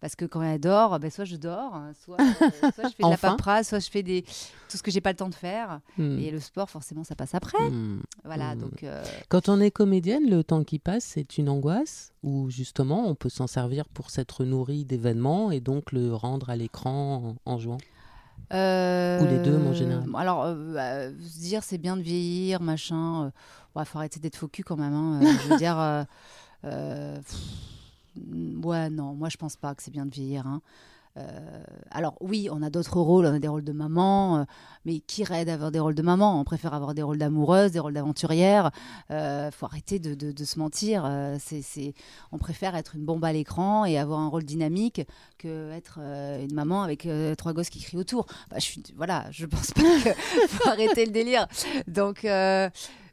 [0.00, 2.24] Parce que quand elle dort, ben, soit je dors, hein, soit, euh,
[2.74, 3.30] soit je fais de la Enfin.
[3.32, 4.22] paperasse, soit je fais des...
[4.68, 5.80] tout ce que j'ai pas le temps de faire.
[5.98, 6.18] Hmm.
[6.18, 7.68] Et le sport, forcément, ça passe après.
[7.70, 8.00] Hmm.
[8.24, 8.58] Voilà, Mm.
[8.60, 8.82] donc.
[8.84, 13.14] euh, Quand on est comédienne, le temps qui passe, c'est une angoisse ou justement on
[13.14, 17.58] peut s'en servir pour s'être nourri d'événements et donc le rendre à l'écran en, en
[17.58, 17.78] jouant?
[18.50, 20.04] Ou les deux, en général.
[20.08, 23.32] Euh, Alors, euh, bah, se dire c'est bien de vieillir, machin.
[23.76, 24.94] Il faut arrêter d'être faux cul quand même.
[24.94, 25.20] hein.
[25.22, 25.78] Euh, je veux dire.
[25.78, 26.04] euh,
[26.64, 30.46] euh, pff, ouais, non, moi je pense pas que c'est bien de vieillir.
[30.46, 30.62] hein.
[31.16, 34.44] Euh, alors oui, on a d'autres rôles, on a des rôles de maman, euh,
[34.84, 36.40] mais qui raide d'avoir des rôles de maman?
[36.40, 38.72] On préfère avoir des rôles d'amoureuse, des rôles d'aventurière.
[39.10, 41.04] Euh, faut arrêter de, se mentir.
[42.32, 45.02] On préfère être une bombe à l'écran et avoir un rôle dynamique
[45.38, 48.26] que être une maman avec trois gosses qui crient autour.
[48.50, 50.10] Bah, je suis, voilà, je pense pas que
[50.48, 51.46] faut arrêter le délire.
[51.86, 52.26] Donc,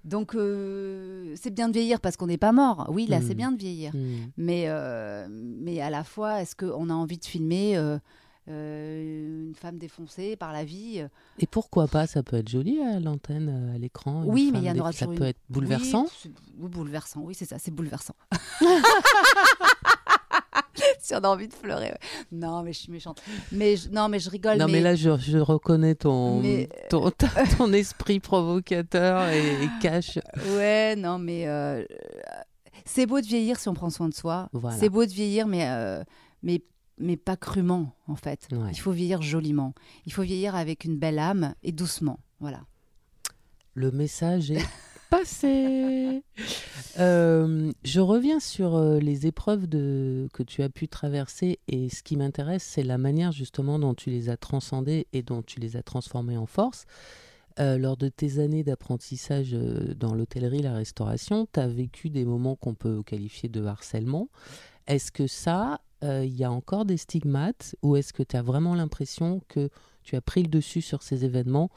[0.04, 2.88] donc euh, c'est bien de vieillir parce qu'on n'est pas mort.
[2.92, 3.24] Oui, là, Mm.
[3.28, 3.94] c'est bien de vieillir.
[3.96, 4.30] Hmm.
[4.38, 8.00] Mais, euh, mais à la fois, est-ce qu'on a envie de filmer euh,
[9.48, 11.04] une femme défoncée par la vie
[11.40, 14.24] Et pourquoi pas Ça peut être joli à l'antenne, à l'écran.
[14.26, 16.08] Oui, mais il y en aura Ça peut une- être bouleversant.
[16.60, 17.22] Oui, bouleversant.
[17.22, 18.16] Oui, c'est ça, c'est bouleversant.
[21.06, 21.88] si on a envie de pleurer.
[21.88, 21.98] ouais.
[22.32, 23.22] Non, mais je suis méchante.
[23.52, 24.58] Mais je- non, mais je rigole.
[24.58, 29.70] non, mais, là, je, je reconnais ton, Mais- ton, ta- ton esprit provocateur et, et
[29.82, 30.20] cache.
[30.56, 31.84] Ouais, non, mais euh,
[32.86, 34.50] c'est beau de vieillir si on prend soin de soi.
[34.54, 34.78] Voilà.
[34.78, 36.04] C'est beau de vieillir, mais, euh,
[36.44, 36.62] mais,
[36.98, 38.48] mais pas crûment, en fait.
[38.52, 38.70] Ouais.
[38.72, 39.74] Il faut vieillir joliment.
[40.06, 42.20] Il faut vieillir avec une belle âme et doucement.
[42.40, 42.62] Voilà.
[43.74, 44.58] Le message est
[45.12, 46.24] passé.
[47.00, 52.16] Euh, je reviens sur euh, les épreuves que tu as pu traverser et ce qui
[52.16, 55.84] m'intéresse, c'est la manière justement dont tu les as transcendées et dont tu les as
[55.84, 56.86] transformées en force.
[57.60, 62.56] Euh, lors de tes années d'apprentissage dans l'hôtellerie, la restauration, tu as vécu des moments
[62.56, 64.30] qu'on peut qualifier de harcèlement.
[64.88, 68.74] Est-ce que ça, il y a encore des stigmates ou est-ce que tu as vraiment
[68.76, 69.70] l'impression que
[70.04, 71.70] tu as pris le dessus sur ces événements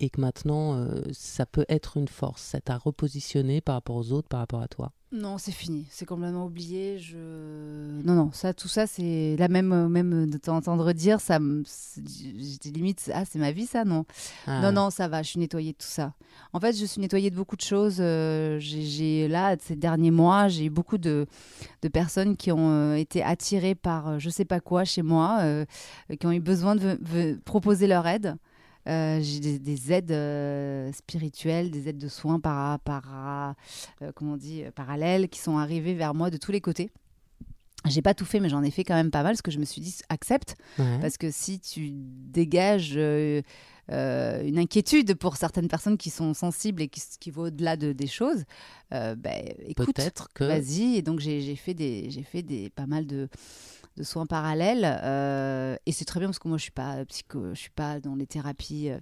[0.00, 4.12] et que maintenant euh, ça peut être une force Ça t'a repositionné par rapport aux
[4.12, 5.86] autres, par rapport à toi Non, c'est fini.
[5.90, 6.98] C'est complètement oublié.
[6.98, 7.16] Je...
[8.04, 11.38] Non, non, ça, tout ça, c'est la même, même de t'entendre dire, ça
[12.38, 14.04] J'étais limite, ah, c'est ma vie, ça, non.
[14.46, 16.12] Ah, Non, non, ça va, je suis nettoyée de tout ça.
[16.52, 17.98] En fait, je suis nettoyée de beaucoup de choses.
[18.00, 21.26] euh, j'ai- là, ces derniers mois, j'ai eu beaucoup de,
[21.82, 25.38] de personnes qui ont euh, été attirées par euh, je sais pas quoi chez moi,
[25.42, 25.64] euh,
[26.18, 28.34] qui ont eu besoin de proposer leur aide.
[28.86, 33.56] Euh, j'ai des, des aides euh, spirituelles, des aides de soins para, para,
[34.02, 36.90] euh, comment on dit, parallèles qui sont arrivées vers moi de tous les côtés.
[37.86, 39.58] J'ai pas tout fait, mais j'en ai fait quand même pas mal parce que je
[39.58, 40.56] me suis dit accepte.
[40.78, 40.98] Ouais.
[41.00, 47.02] Parce que si tu dégages une inquiétude pour certaines personnes qui sont sensibles et qui,
[47.20, 48.44] qui vont au-delà de, des choses,
[48.90, 49.16] ben,
[49.66, 49.98] écoute,
[50.34, 50.44] que.
[50.44, 50.96] vas-y.
[50.96, 53.28] Et donc j'ai fait, des, j'ai fait des, pas mal de,
[53.96, 54.84] de soins parallèles.
[55.02, 58.00] euh, et c'est très bien parce que moi je suis pas psycho, je suis pas
[58.00, 58.98] dans les thérapies euh,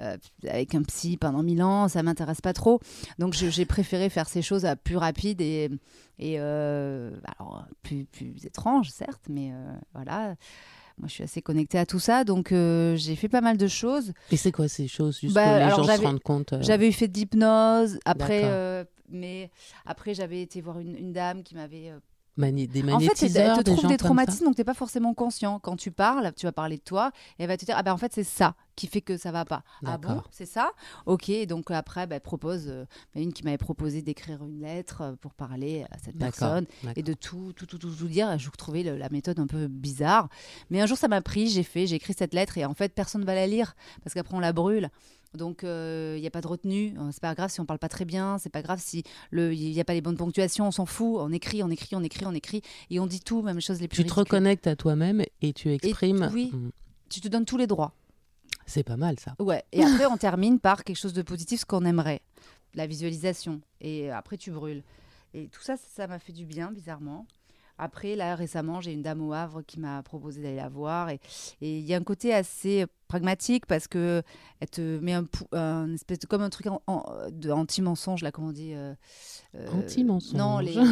[0.00, 0.16] euh,
[0.48, 2.80] avec un psy pendant mille ans, ça m'intéresse pas trop.
[3.18, 5.70] Donc j'ai préféré faire ces choses à plus rapides et,
[6.18, 9.52] et euh, alors plus, plus étranges certes, mais
[9.94, 10.34] voilà.
[10.98, 13.66] Moi, je suis assez connectée à tout ça, donc euh, j'ai fait pas mal de
[13.68, 14.12] choses.
[14.30, 16.52] Et c'est quoi ces choses Juste Bah, que les alors, gens se j'avais- rendent compte.
[16.52, 19.50] euh, J'avais eu fait de l'hypnose, après, euh, mais
[19.86, 21.90] après j'avais été voir une, une dame qui m'avait
[22.40, 24.74] mani- des en fait, elle te des trouve des ça traumatismes dont tu n'es pas
[24.74, 25.58] forcément conscient.
[25.60, 27.92] Quand tu parles, tu vas parler de toi et elle va te dire Ah ben
[27.92, 29.62] en fait, c'est ça qui fait que ça va pas.
[29.84, 30.22] Ah bon.
[30.30, 30.70] C'est ça?
[31.06, 31.30] Ok.
[31.46, 35.34] Donc après, bah, elle propose, euh, une qui m'avait proposé d'écrire une lettre euh, pour
[35.34, 38.38] parler à cette personne et de tout, tout, tout, tout, tout dire.
[38.38, 40.28] Je trouvais le- la méthode un peu bizarre.
[40.70, 42.94] Mais un jour, ça m'a pris, j'ai fait, j'ai écrit cette lettre et en fait,
[42.94, 44.88] personne ne va la lire parce qu'après, on la brûle.
[45.34, 46.94] Donc, il n'y a pas de retenue.
[46.98, 48.38] Euh, C'est pas grave si on parle pas très bien.
[48.38, 50.66] C'est pas grave si il n'y a pas les bonnes ponctuations.
[50.66, 51.16] On s'en fout.
[51.20, 52.62] On écrit, on écrit, on écrit, on écrit.
[52.90, 55.52] Et on dit tout, même les choses les plus Tu te reconnectes à toi-même et
[55.52, 56.30] tu exprimes.
[56.32, 56.50] oui.
[56.52, 56.70] Mm.
[57.08, 57.92] Tu te donnes tous les droits.
[58.66, 59.34] C'est pas mal ça.
[59.40, 59.64] Ouais.
[59.72, 62.20] Et après, on termine par quelque chose de positif, ce qu'on aimerait.
[62.74, 63.60] La visualisation.
[63.80, 64.84] Et après, tu brûles.
[65.34, 67.26] Et tout ça, ça m'a fait du bien, bizarrement.
[67.78, 71.08] Après, là, récemment, j'ai une dame au Havre qui m'a proposé d'aller la voir.
[71.10, 71.18] Et
[71.60, 74.22] il y a un côté assez pragmatique parce que
[74.60, 78.30] elle te met un, un espèce de comme un truc en- en- de anti-mensonge là
[78.30, 78.94] comment on dit euh,
[79.56, 80.38] euh, Anti-mensonge.
[80.38, 80.84] non les euh,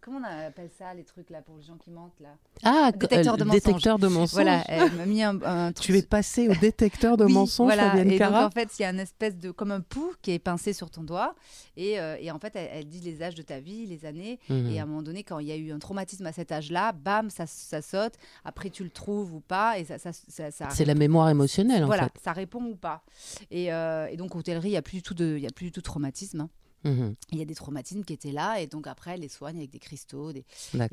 [0.00, 2.30] comment on appelle ça les trucs là pour les gens qui mentent là?
[2.64, 3.62] Ah, Détecteur de mensonges.
[3.62, 4.32] détecteur de mensonges.
[4.34, 7.66] voilà elle m'a mis un, un truc Tu es passé au détecteur de oui, mensonges,
[7.66, 7.90] voilà.
[7.90, 9.50] Fabienne Et donc, en fait, il y a une espèce de.
[9.50, 11.34] comme un pouls qui est pincé sur ton doigt.
[11.76, 14.38] Et, euh, et en fait, elle, elle dit les âges de ta vie, les années.
[14.48, 14.66] Mhm.
[14.70, 16.92] Et à un moment donné, quand il y a eu un traumatisme à cet âge-là,
[16.92, 18.14] bam, ça, ça saute.
[18.44, 19.78] Après, tu le trouves ou pas.
[19.78, 19.98] Et ça.
[19.98, 22.18] ça, ça, ça- C'est la mémoire émotionnelle en voilà, fait.
[22.22, 23.04] ça répond ou pas.
[23.50, 25.66] Et, euh, et donc, hôtellerie, il n'y a plus du tout de, y a plus
[25.66, 26.40] du tout de traumatisme.
[26.40, 26.50] hein.
[26.84, 27.14] Mhm.
[27.30, 28.60] Il y a des traumatismes qui étaient là.
[28.60, 30.44] Et donc, après, elle les soigne avec des cristaux, des,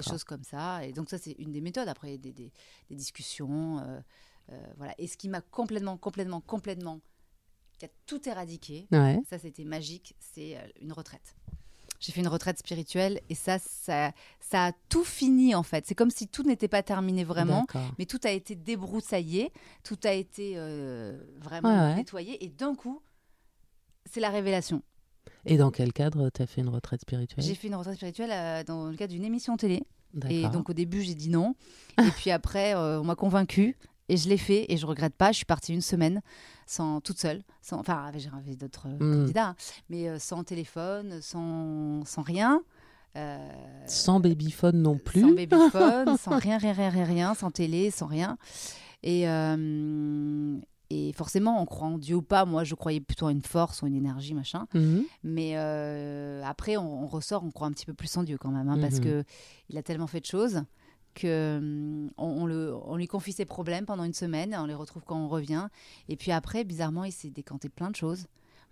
[0.01, 0.85] choses comme ça.
[0.85, 1.87] Et donc ça, c'est une des méthodes.
[1.87, 2.51] Après, des, des,
[2.89, 3.79] des discussions.
[3.79, 3.99] euh,
[4.51, 4.93] euh, voilà.
[4.99, 6.99] Et ce qui m'a complètement, complètement, complètement,
[7.79, 9.19] qui a tout éradiqué, Ouais.
[9.29, 11.35] ça c'était magique, c'est une retraite.
[11.99, 15.85] J'ai fait une retraite spirituelle et ça, ça, ça a tout fini en fait.
[15.85, 17.65] C'est comme si tout n'était pas terminé vraiment.
[17.97, 19.51] Mais tout a été débroussaillé,
[19.83, 21.95] tout a été euh, vraiment Ouais, ouais.
[21.95, 22.43] nettoyé.
[22.43, 23.01] Et d'un coup,
[24.05, 24.81] c'est la révélation.
[25.45, 27.43] Et dans quel cadre tu as fait une retraite spirituelle?
[27.43, 29.83] J'ai fait une retraite spirituelle euh, dans le cadre d'une émission télé.
[30.29, 31.53] Et donc au début, j'ai dit non.
[31.99, 33.77] et puis après, euh, on m'a convaincue.
[34.09, 35.31] Et je l'ai fait et je regrette pas.
[35.31, 36.21] Je suis partie une semaine
[36.65, 39.19] sans toute seule, sans, enfin j'ai invité d'autres euh, Mm.
[39.21, 39.55] candidats,
[39.89, 42.61] mais euh, sans téléphone, sans, sans rien,
[43.15, 43.49] euh,
[43.87, 45.21] Sans babyphone non plus.
[45.21, 48.37] sans babyphone, sans rien, rien, rien, rien, rien, sans télé, sans rien.
[49.03, 50.57] Et, euh,
[50.91, 52.45] et forcément, on croit en Dieu ou pas.
[52.45, 54.65] Moi, je croyais plutôt en une force ou une énergie, machin.
[54.73, 55.03] Mhm.
[55.23, 58.49] Mais euh, après, on, on ressort, on croit un petit peu plus en Dieu quand
[58.51, 59.03] même, hein, parce Mhm.
[59.03, 59.23] que
[59.69, 60.63] il a tellement fait de choses
[61.15, 62.49] que hum, on,
[62.85, 65.67] on lui confie ses problèmes pendant une semaine, on les retrouve quand on revient.
[66.07, 68.25] Et puis après, bizarrement, il s'est décanté plein de choses.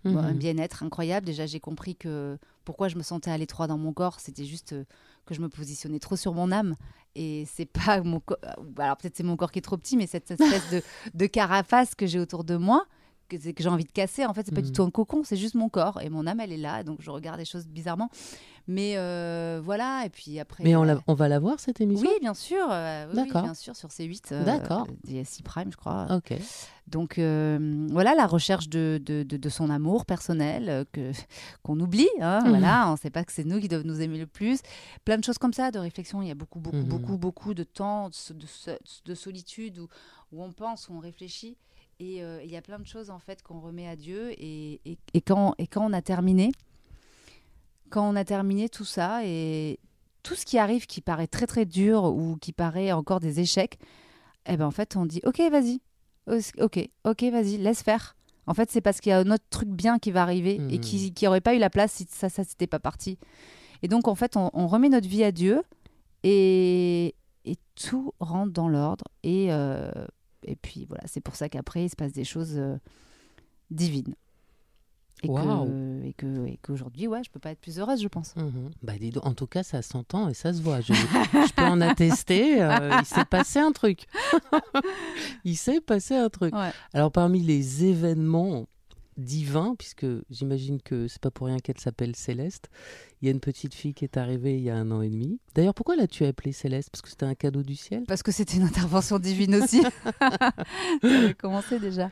[0.04, 0.38] Bon, un Mhm.
[0.38, 1.26] bien-être incroyable.
[1.26, 4.72] Déjà, j'ai compris que pourquoi je me sentais à l'étroit dans mon corps, c'était juste
[4.72, 4.84] euh,
[5.26, 6.76] que je me positionnais trop sur mon âme.
[7.16, 8.38] Et c'est pas mon corps.
[8.78, 10.82] Alors peut-être c'est mon corps qui est trop petit, mais cette espèce de,
[11.14, 12.86] de carapace que j'ai autour de moi,
[13.28, 14.74] que, j'ai envie de casser, en fait, c'est pas du Mhm.
[14.74, 16.00] tout un cocon, c'est juste mon corps.
[16.02, 16.82] Et mon âme, elle est là.
[16.82, 18.10] Donc je regarde les choses bizarrement.
[18.70, 20.02] Mais euh, voilà.
[20.04, 20.62] Et puis après.
[20.64, 22.06] Mais on, euh, la- on va la voir cette émission?
[22.08, 22.66] Oui, bien sûr.
[22.70, 23.42] euh, oui, oui, D'accord.
[23.42, 24.32] bien sûr, sur C8.
[24.32, 24.86] euh, D'accord.
[25.04, 26.06] DSI Prime, je crois.
[26.10, 26.34] Ok.
[26.86, 31.10] Donc voilà, la recherche de, de, de- de son amour personnel que
[31.62, 32.08] qu'on oublie.
[32.20, 32.48] hein, Mhm.
[32.50, 34.60] Voilà, on ne sait pas que c'est nous qui devons nous aimer le plus.
[35.04, 36.20] Plein de choses comme ça, de réflexion.
[36.22, 36.84] Il y a beaucoup, beaucoup, Mhm.
[36.88, 39.88] beaucoup, beaucoup de temps de, de solitude où,
[40.32, 41.56] où on pense, où on réfléchit.
[42.00, 44.30] Et euh, il y a plein de choses en fait qu'on remet à Dieu.
[44.38, 46.52] Et, et, et quand, et quand on a terminé,
[47.90, 49.78] quand on a terminé tout ça et
[50.22, 53.78] tout ce qui arrive qui paraît très très dur ou qui paraît encore des échecs,
[54.46, 55.80] eh ben en fait on dit ok vas-y,
[56.60, 58.14] ok ok vas-y laisse faire.
[58.46, 60.58] En fait c'est parce qu'il y a un autre truc bien qui va arriver et
[60.76, 60.80] Mhm.
[60.80, 63.18] qui qui aurait pas eu la place si ça ça c'était pas parti.
[63.82, 65.62] Et donc en fait on, on remet notre vie à Dieu
[66.22, 69.90] et et tout rentre dans l'ordre et euh,
[70.44, 72.76] et puis voilà c'est pour ça qu'après il se passe des choses euh,
[73.70, 74.14] divines.
[75.24, 78.36] Et que et que et qu'aujourd'hui, ouais, je peux pas être plus heureuse, je pense.
[78.36, 78.70] Mhm.
[78.84, 80.80] Bah, dis donc, en tout cas, ça s'entend et ça se voit.
[80.80, 82.62] Je, je peux en attester.
[82.62, 84.06] euh, il s'est passé un truc.
[85.44, 86.54] il s'est passé un truc.
[86.54, 86.70] Ouais.
[86.94, 88.66] Alors, parmi les événements
[89.18, 92.70] divins, puisque j'imagine que c'est pas pour rien qu'elle s'appelle Céleste,
[93.20, 95.08] il y a une petite fille qui est arrivée il y a un an et
[95.08, 95.40] demi.
[95.54, 96.90] D'ailleurs, pourquoi l'as-tu appelée Céleste?
[96.90, 98.04] Parce que c'était un cadeau du ciel?
[98.06, 99.82] Parce que c'était une intervention divine aussi.
[101.02, 102.10] ça commencé déjà.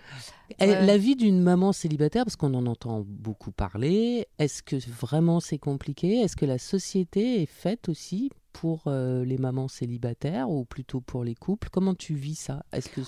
[0.59, 5.59] La vie d'une maman célibataire, parce qu'on en entend beaucoup parler, est-ce que vraiment c'est
[5.59, 6.21] compliqué?
[6.21, 11.25] Est-ce que la société est faite aussi pour euh, les mamans célibataires ou plutôt pour
[11.25, 11.69] les couples?
[11.71, 12.65] Comment tu vis ça?
[12.73, 13.03] Est-ce que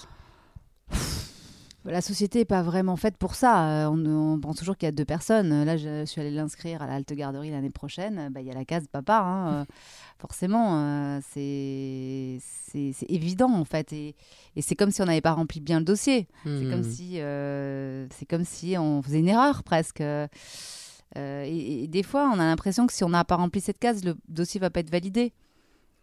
[1.85, 3.87] La société n'est pas vraiment faite pour ça.
[3.87, 5.65] Euh, On, on pense toujours qu'il y a deux personnes.
[5.65, 8.29] Là, je suis allée l'inscrire à la halte garderie l'année prochaine.
[8.31, 9.65] Bah, Il y a la case papa, hein, euh,
[10.19, 10.83] forcément.
[10.83, 12.39] euh, c'est
[13.09, 13.93] évident, en fait.
[13.93, 14.15] Et,
[14.57, 16.29] et c'est comme si on n'avait pas rempli bien le dossier.
[16.45, 16.71] C'est Hmm.
[16.71, 20.01] comme si, euh, c'est comme si on faisait une erreur presque.
[20.01, 20.27] Euh,
[21.17, 24.05] et, et des fois, on a l'impression que si on n'a pas rempli cette case,
[24.05, 25.33] le dossier va pas être validé.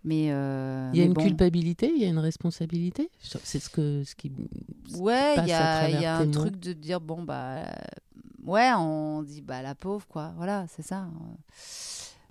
[0.06, 1.24] Mais euh, il y a une bon.
[1.24, 3.10] culpabilité, il y a une responsabilité?
[3.20, 4.32] C'est ce que ce qui
[5.00, 6.32] Ouais, il y a, y un mots.
[6.32, 7.66] truc de dire bon bah euh,
[8.46, 10.32] ouais, on dit bah la pauvre quoi.
[10.38, 11.08] Voilà, c'est ça.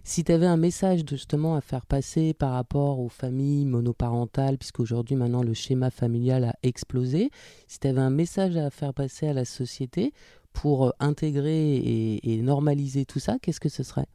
[0.04, 4.56] Si tu avais un message de, justement à faire passer par rapport aux familles monoparentales,
[4.56, 7.30] puisqu'aujourd'hui maintenant le schéma familial a explosé,
[7.66, 10.12] si tu avais un message à faire passer à la société
[10.52, 14.06] pour euh, intégrer et, et normaliser tout ça, qu'est-ce que ce serait?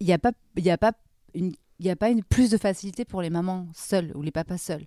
[0.00, 0.92] Il y a pas il a pas
[1.34, 4.32] une il y a pas une plus de facilité pour les mamans seules ou les
[4.32, 4.86] papas seuls.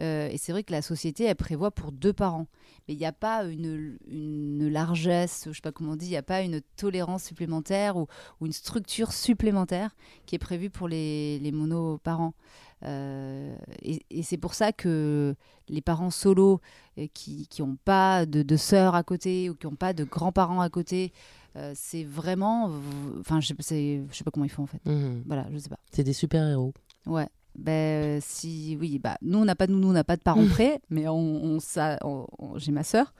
[0.00, 2.46] Euh, et c'est vrai que la société, elle prévoit pour deux parents.
[2.86, 6.10] Mais il n'y a pas une, une largesse, je sais pas comment on dit, il
[6.10, 8.06] n'y a pas une tolérance supplémentaire ou,
[8.42, 9.96] une structure supplémentaire
[10.26, 12.34] qui est prévue pour les, les monoparents.
[12.84, 15.34] Euh, et et c'est pour ça que
[15.68, 16.60] les parents solos
[16.98, 20.60] euh, qui n'ont pas de, de sœurs à côté ou qui n'ont pas de grands-parents
[20.60, 21.12] à côté,
[21.56, 22.70] euh, c'est vraiment...
[23.20, 24.80] Enfin, je sais, je sais pas comment ils font en fait.
[24.84, 25.22] Mhm.
[25.26, 25.78] Voilà, je sais pas.
[25.92, 26.72] C'est des super-héros.
[27.06, 27.28] Ouais.
[27.58, 30.22] Ben, euh, si, oui, bah, nous, on n'a pas de nounou, on n'a pas de
[30.22, 33.12] parents près, mais on, on- ça, on- on- j'ai ma sœur.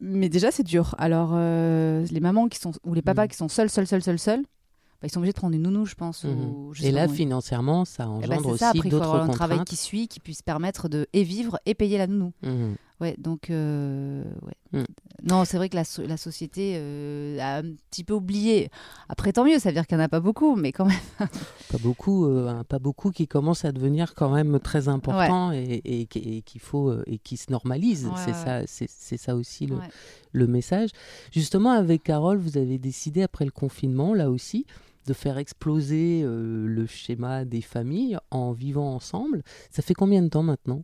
[0.00, 0.94] Mais déjà, c'est dur.
[0.98, 3.28] Alors, euh, les mamans qui sont, ou les papas Mm.
[3.28, 5.84] qui sont seuls, seuls, seuls, seuls, seuls, bah, ils sont obligés de prendre une nounou,
[5.84, 6.24] je pense.
[6.24, 6.40] Mhm.
[6.40, 8.90] ou je sais Et là, financièrement, ça Eh engendre ben, c'est aussi ça, après, il
[8.90, 9.68] faut avoir d'autres un travail contraintes.
[9.68, 12.32] qui suit, qui puisse permettre de et vivre et payer la nounou.
[12.42, 12.76] Mhm.
[13.00, 14.80] Ouais, donc, euh, ouais.
[14.80, 14.84] Mm.
[15.22, 18.68] Non, c'est vrai que la, so- la société euh, a un petit peu oublié.
[19.08, 20.98] Après, tant mieux, ça veut dire qu'il n'y en a pas beaucoup, mais quand même.
[21.70, 26.06] Pas beaucoup, euh, pas beaucoup qui commencent à devenir quand même très important et, et,
[26.06, 28.06] qui- et qu'il faut et qui se normalise.
[28.06, 28.64] Ouais, c'est ouais.
[28.66, 29.88] ça, c'est ça aussi le, Ouais.
[30.32, 30.90] le message.
[31.32, 34.66] Justement, avec Carole, vous avez décidé après le confinement, là aussi,
[35.06, 39.42] de faire exploser le schéma des familles en vivant ensemble.
[39.70, 40.82] Ça fait combien de temps maintenant?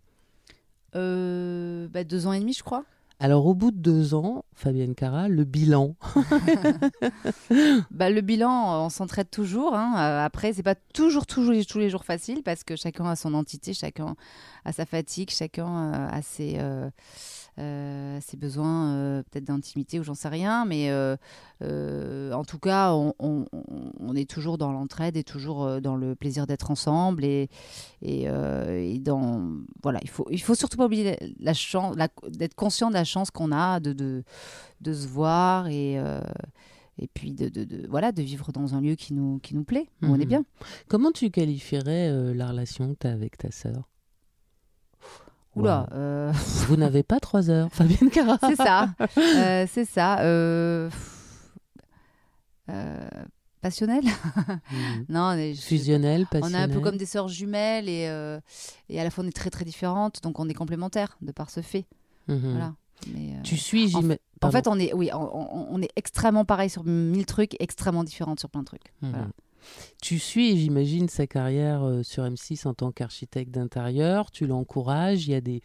[0.94, 2.84] Bah, deux ans et demi, je crois.
[3.18, 5.96] Alors, au bout de deux ans, Fabienne Cara, le bilan.
[7.90, 9.74] Bah, le bilan, on s'entraide toujours.
[9.74, 9.94] hein.
[9.96, 13.34] Euh, après, c'est pas toujours, toujours tous les jours facile parce que chacun a son
[13.34, 14.16] entité, chacun
[14.64, 16.90] a sa fatigue, chacun euh, a ses, euh, euh,
[17.58, 20.64] ses besoins euh, peut-être d'intimité ou j'en sais rien.
[20.66, 21.16] Mais euh,
[21.62, 25.80] euh, en tout cas, on, on- on- on est toujours dans l'entraide et toujours euh,
[25.80, 27.48] dans le plaisir d'être ensemble et,
[28.02, 29.50] et, euh, et dans
[29.82, 31.96] voilà, il faut il faut surtout pas oublier la, chance,
[32.28, 34.22] d'être conscient de la chance qu'on a de, de
[34.82, 36.20] de se voir et euh,
[36.98, 39.64] et puis de, de, de- voilà de vivre dans un lieu qui nous qui nous
[39.64, 40.28] plaît où on est Mhm.
[40.28, 40.44] bien
[40.88, 43.88] Comment tu qualifierais euh, la relation que tu as avec ta sœur?
[45.56, 45.96] Oula Wow.
[45.98, 46.32] euh,
[46.68, 48.38] Vous n'avez pas trois heures, Fabienne Cara.
[48.40, 48.88] c'est ça
[49.18, 50.88] Euh, c'est ça euh,
[53.60, 55.04] passionnel Mhm.
[55.08, 56.70] non mais je- Fusionnel, on est passionnel.
[56.70, 58.04] un peu comme des sœurs jumelles et
[58.88, 61.50] et à la fois on est très très différentes donc on est complémentaires de par
[61.50, 61.86] ce fait
[62.28, 62.50] Mhm.
[62.50, 62.74] voilà
[63.12, 64.02] mais Tu suis, en
[64.42, 68.04] en fait on est oui on, on- on est extrêmement pareil sur mille trucs extrêmement
[68.04, 69.10] différentes sur plein de trucs Mhm.
[69.10, 69.26] voilà.
[70.02, 74.30] Tu suis, j'imagine, sa carrière euh, sur M6 en tant qu'architecte d'intérieur.
[74.30, 75.26] Tu l'encourages.
[75.26, 75.62] Il y a des.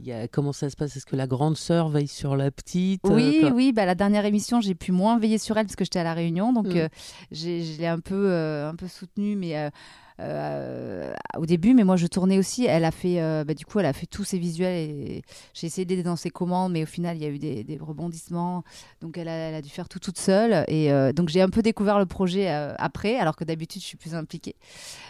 [0.00, 0.28] Il y a...
[0.28, 0.96] Comment ça se passe?
[0.96, 4.24] Est-ce que la grande sœur veille sur la petite euh, Oui, oui, bah, la dernière
[4.24, 6.76] émission, j'ai pu moins veiller sur elle parce que j'étais à la Réunion, donc Mm.
[6.76, 6.88] euh,
[7.32, 9.70] je l'ai un peu, un peu soutenue, mais
[10.18, 12.64] euh, au début, mais moi je tournais aussi.
[12.64, 15.22] Elle a fait, euh, bah, du coup, elle a fait tous ses visuels et
[15.54, 18.64] j'ai essayé d'aider dans ses commandes, mais au final, il y a eu des, rebondissements,
[19.00, 20.64] donc elle a, elle a dû faire tout toute seule.
[20.68, 23.96] Et euh, donc j'ai un peu découvert le projet après, alors que d'habitude je suis
[23.98, 24.56] plus impliquée.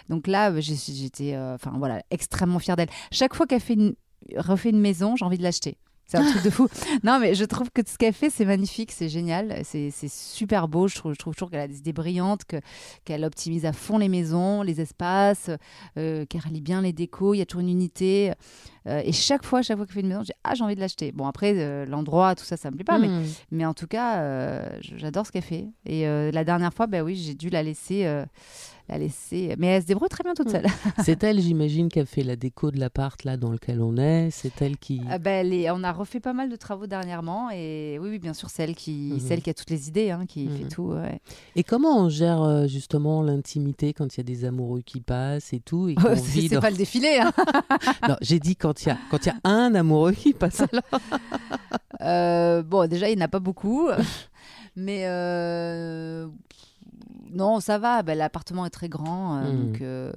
[0.09, 2.91] Donc là, j'étais, enfin voilà, extrêmement fière d'elle.
[3.11, 3.95] Chaque fois qu'elle fait une,
[4.37, 5.79] refait une maison, j'ai envie de l'acheter.
[6.07, 6.69] C'est un truc de fou.
[7.03, 10.87] Non, mais je trouve que ce qu'elle fait, c'est magnifique, c'est génial, c'est super beau.
[10.87, 12.43] Je trouve, je trouve toujours qu'elle a des idées brillantes,
[13.05, 15.51] qu'elle optimise à fond les maisons, les espaces,
[15.99, 17.35] euh, qu'elle relie bien les décos.
[17.35, 18.33] Il y a toujours une unité.
[18.87, 20.81] Euh, et chaque fois, chaque fois qu'elle fait une maison, j'ai ah j'ai envie de
[20.81, 21.11] l'acheter.
[21.11, 23.25] Bon après euh, l'endroit, tout ça, ça me plaît pas, mais, hmm.
[23.51, 25.67] mais en tout cas, j'adore ce qu'elle fait.
[25.87, 28.07] Et la dernière fois, ben oui, j'ai dû la laisser
[28.89, 29.55] la laisser.
[29.59, 30.67] Mais elle se débrouille très bien toute seule.
[31.05, 34.31] c'est elle, j'imagine, qui a fait la déco de l'appart là dans lequel on est.
[34.31, 35.01] C'est elle qui.
[35.11, 38.51] Ah ben, on a refait pas mal de travaux dernièrement et oui, oui bien sûr,
[38.51, 39.21] c'est elle qui, mhm.
[39.21, 40.69] celle qui a toutes les idées, hein, qui fait mhm.
[40.69, 40.95] tout.
[41.55, 45.53] Et comment on gère euh, justement l'intimité quand il y a des amoureux qui passent
[45.53, 47.19] et tout et C'est pas le défilé.
[47.21, 47.33] Hein.
[48.09, 50.63] non, j'ai dit quand il y a quand il y a un amoureux qui passe
[50.73, 50.83] là.
[52.03, 53.89] Euh, bon, déjà, il n'y en a pas beaucoup.
[54.77, 56.29] Mais euh,
[57.37, 58.03] non, ça va.
[58.03, 59.65] Ben, l'appartement est très grand, euh, hmm.
[59.73, 60.13] donc euh,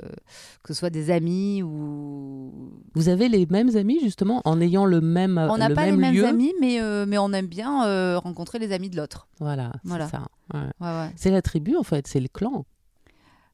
[0.63, 2.72] que ce soit des amis ou.
[2.95, 5.38] Vous avez les mêmes amis justement en ayant le même.
[5.38, 8.89] On n'a pas les mêmes amis, mais euh, mais on aime bien rencontrer les amis
[8.89, 9.28] de l'autre.
[9.39, 10.05] Voilà, voilà.
[10.05, 11.11] c'est ça.
[11.15, 12.65] C'est la tribu en fait, c'est le clan.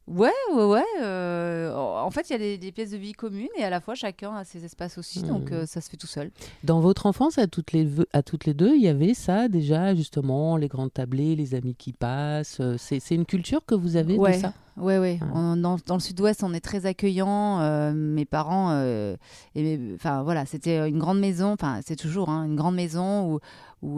[0.08, 0.84] Ouais, ouais, ouais.
[1.01, 3.95] Euh, en fait, il y a des, pièces de vie communes et à la fois
[3.95, 5.53] chacun a ses espaces aussi, donc mmh.
[5.53, 6.30] euh, ça se fait tout seul.
[6.64, 9.95] Dans votre enfance, à toutes, les, à toutes les deux, il y avait ça déjà,
[9.95, 12.60] justement, les grandes tablées, les amis qui passent.
[12.60, 14.53] Euh, c'est une culture que vous avez de ça?
[14.78, 15.20] Ouais, ouais.
[15.34, 17.93] dans, le sud-ouest, on est très accueillant.
[17.93, 18.72] mes parents,
[19.95, 21.53] enfin voilà, c'était une grande maison.
[21.53, 23.39] Enfin, c'est toujours hein, une grande maison où,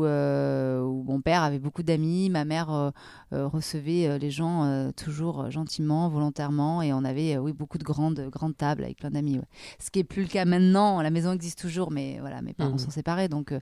[0.01, 2.91] euh, où, mon père avait beaucoup d'amis, ma mère euh,
[3.33, 8.57] euh, recevait les gens toujours gentiment, volontairement, et on avait oui beaucoup de grandes grandes
[8.57, 9.39] tables avec plein d'amis.
[9.79, 11.01] Ce qui est plus le cas maintenant.
[11.01, 12.79] La maison existe toujours, mais voilà, mes parents mmh.
[12.79, 13.53] sont séparés, donc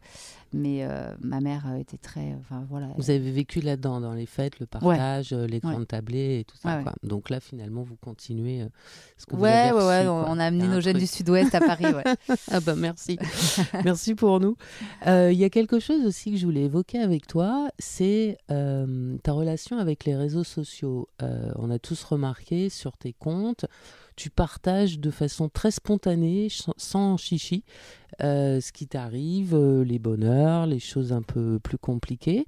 [0.56, 0.88] mais
[1.22, 2.88] ma mère était très, enfin voilà.
[2.98, 6.82] Vous avez vécu là-dedans dans les fêtes, le partage, les grandes tablées et tout ça.
[6.82, 6.94] quoi.
[7.04, 8.66] Donc là, finalement, vous continuez
[9.18, 11.86] ce que vous avez reçu, ouais, On a amené nos jeunes du Sud-Ouest à Paris.
[12.52, 13.18] ah bah merci,
[13.84, 14.56] merci pour nous.
[15.06, 19.34] Il y a quelque chose aussi que je voulais évoquer avec toi, c'est euh, ta
[19.34, 21.10] relation avec les réseaux sociaux.
[21.22, 23.66] Euh, on a tous remarqué sur tes comptes,
[24.16, 26.48] tu partages de façon très spontanée,
[26.78, 27.64] sans chichi,
[28.22, 32.46] euh, ce qui t'arrive, les bonheurs, les choses un peu plus compliquées.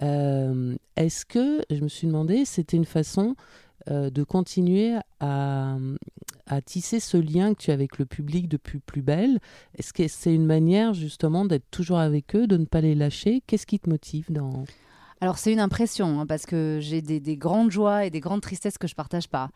[0.00, 3.36] Est-ce que, je me suis demandé, c'était une façon
[3.88, 5.78] euh, de continuer à,
[6.66, 9.38] tisser ce lien que tu as avec le public depuis plus belle?
[9.78, 13.42] Est-ce que c'est une manière justement d'être toujours avec eux, de ne pas les lâcher?
[13.46, 14.64] Qu'est-ce qui te motive dans...
[15.20, 18.78] Alors c'est une impression, hein, parce que j'ai des, grandes joies et des grandes tristesses
[18.78, 19.50] que je partage pas.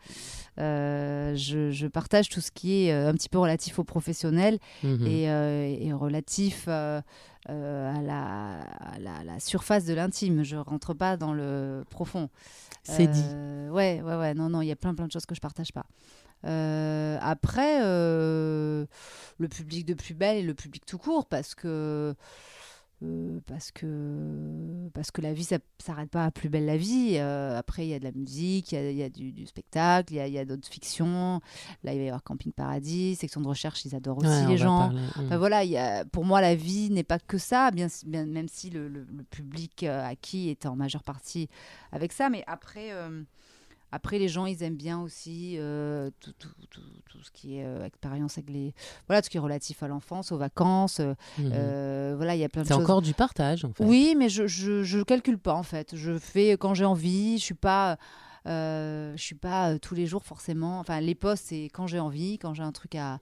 [0.59, 5.07] Euh, je, partage tout ce qui est euh, un petit peu relatif au professionnel mhm.
[5.07, 7.03] et, relatif à
[7.47, 8.59] la,
[8.99, 10.43] la, surface de l'intime.
[10.43, 12.29] Je rentre pas dans le profond.
[12.85, 13.25] C'est dit.
[13.33, 14.33] Euh, ouais, ouais, ouais.
[14.33, 15.85] Non, non, il y a plein, plein de choses que je partage pas.
[16.45, 18.85] Euh, après, euh,
[19.39, 22.15] le public de plus belle et le public tout court, parce que
[23.03, 27.17] euh, parce que parce que la vie ça s'arrête pas à plus belle la vie.
[27.17, 30.37] Euh, après il y a de la musique il y a, du, spectacle il y
[30.37, 31.41] a, d'autres fictions.
[31.83, 34.93] Là il va y avoir Camping Paradis section de recherche ils adorent aussi les gens.
[35.17, 38.47] enfin, voilà y a, pour moi la vie n'est pas que ça bien, bien même
[38.47, 41.49] si le, le, le public euh, acquis est en majeure partie
[41.91, 42.29] avec ça.
[42.29, 42.91] Mais après
[43.95, 47.65] après, les gens, ils aiment bien aussi euh, tout, tout, tout, tout, ce qui est
[47.65, 48.73] euh, expérience avec les.
[49.07, 50.99] Voilà, tout ce qui est relatif à l'enfance, aux vacances.
[50.99, 52.17] Euh, mhm.
[52.17, 52.75] voilà, il y a plein de choses.
[52.75, 53.85] C'est encore du partage, en fait.
[53.85, 55.95] Oui, mais je ne calcule pas, en fait.
[55.95, 57.37] Je fais quand j'ai envie.
[57.37, 57.97] Je suis pas.
[58.45, 60.79] je suis pas tous les jours forcément.
[60.81, 63.19] Enfin, les posts, c'est quand j'ai envie, quand j'ai un truc à,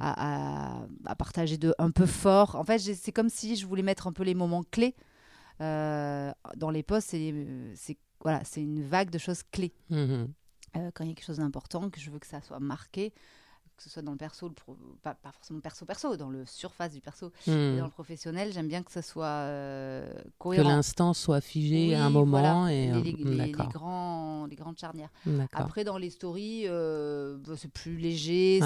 [0.00, 2.56] à, à, partager de un peu fort.
[2.56, 4.96] En fait, c'est comme si je voulais mettre un peu les moments clés.
[5.60, 9.72] dans les posts, c'est voilà, c'est une vague de choses clés.
[9.90, 10.32] Mhm.
[10.76, 13.12] Euh, quand il y a quelque chose d'important, que je veux que ça soit marqué,
[13.78, 14.54] que ce soit dans le perso, le
[15.02, 17.78] pas, pas, forcément perso-perso, dans le surface du perso, hmm.
[17.78, 20.64] dans le professionnel, j'aime bien que ça soit euh, cohérent.
[20.64, 22.66] Que l'instant soit figé à un moment.
[22.66, 25.10] Et, les, les, grands, les grandes charnières.
[25.52, 28.58] Après, dans les stories, euh, bah, c'est plus léger.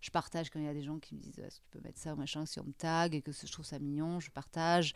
[0.00, 2.12] Je partage quand il y a des gens qui me disent tu peux mettre ça
[2.12, 4.94] ou machin, si on me tag et que je trouve ça mignon, je partage.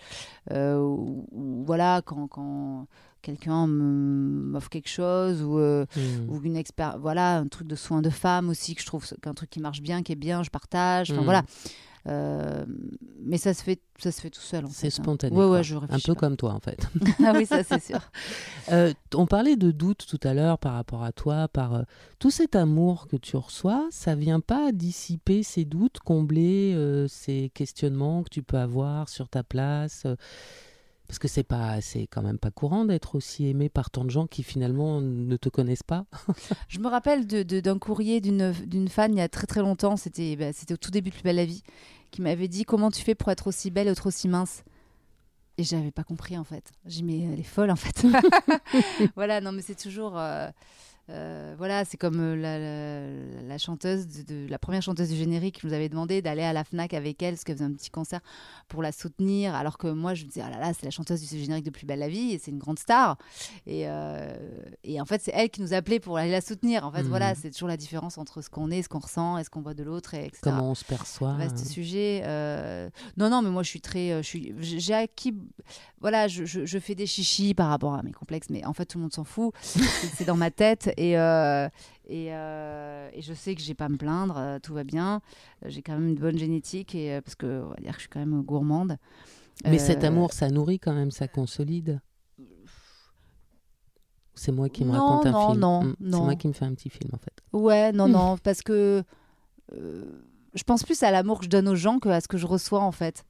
[0.51, 2.89] Euh, ou, voilà, quand, quand
[3.23, 6.29] quelqu'un m'offre quelque chose ou, hmm.
[6.29, 9.35] ou une expert voilà un truc de soins de femme aussi que je trouve qu'un
[9.35, 11.11] truc qui marche bien, qui est bien, je partage.
[11.11, 11.25] Enfin, mm.
[11.25, 11.45] voilà.
[12.09, 12.65] Euh,
[13.23, 14.65] mais ça se fait, ça se fait tout seul.
[14.71, 14.91] C'est hein.
[14.91, 15.37] spontané.
[15.37, 16.89] Ouais, ouais, je un peu comme toi, en fait.
[17.25, 18.01] ah oui, ça c'est sûr.
[18.71, 21.83] Euh, on parlait de doute tout à l'heure par rapport à toi, par euh,
[22.21, 26.77] tout cet amour que tu reçois, ça vient pas dissiper ces doutes, combler
[27.09, 30.07] ces questionnements que tu peux avoir sur ta place
[31.11, 34.11] parce que c'est pas, c'est quand même pas courant d'être aussi aimé par tant de
[34.11, 36.07] gens qui finalement ne te connaissent pas.
[36.69, 40.37] je me rappelle d'un de, courrier d'une fan il y a très très longtemps, c'était
[40.37, 41.65] bah, c'était au tout début de Plus belle la vie,
[42.13, 44.63] qui m'avait dit comment tu fais pour être aussi belle et être aussi mince?
[45.59, 46.71] Et j'avais pas compris en fait.
[46.87, 48.07] J'ai mais elle est folle en fait.
[49.17, 50.17] voilà, non mais c'est toujours.
[50.17, 50.49] euh,
[51.11, 55.17] euh, voilà, c'est comme euh, la, la- la chanteuse, de, de- la première chanteuse du
[55.17, 57.73] générique qui nous avait demandé d'aller à la Fnac avec elle, parce qu'elle faisait un
[57.73, 58.21] petit concert
[58.69, 61.21] pour la soutenir, alors que moi je me disais, ah là là, c'est la chanteuse
[61.29, 63.17] du générique de Plus belle la vie, et c'est une grande star.
[63.67, 64.33] Et, euh,
[64.85, 66.85] et en fait, c'est elle qui nous appelait pour aller la soutenir.
[66.87, 67.09] En fait, Mhm.
[67.09, 69.63] voilà, c'est toujours la différence entre ce qu'on est, ce qu'on ressent, et ce qu'on
[69.63, 70.41] voit de l'autre, et etc.
[70.43, 71.65] Comment on se perçoit Vaste hein.
[71.69, 72.23] sujet.
[72.25, 74.23] euh, Non, non, mais moi, je suis très.
[74.23, 74.55] je suis...
[74.61, 75.35] J'ai acquis.
[76.01, 78.87] Voilà, je, je- je fais des chichis par rapport à mes complexes, mais en fait,
[78.87, 79.53] tout le monde s'en fout.
[80.17, 80.93] c'est dans ma tête.
[81.01, 81.67] Et, euh,
[82.09, 84.37] et, euh, et je sais que j'ai pas à me plaindre.
[84.37, 85.23] euh, tout va bien.
[85.65, 88.09] J'ai quand même une bonne génétique, et, parce que, on va dire que je suis
[88.11, 88.97] quand même gourmande.
[89.65, 92.01] Mais cet amour, ça nourrit quand même, ça consolide?
[94.35, 95.61] C'est moi qui me Non, raconte un non, film.
[95.61, 96.25] non, Mm, C'est non.
[96.25, 97.33] moi qui me fais un petit film en fait.
[97.53, 98.13] Ouais, non, Hmm.
[98.13, 99.03] non, parce que
[99.73, 102.81] je pense plus à l'amour que je donne aux gens qu'à ce que je reçois
[102.81, 103.25] en fait.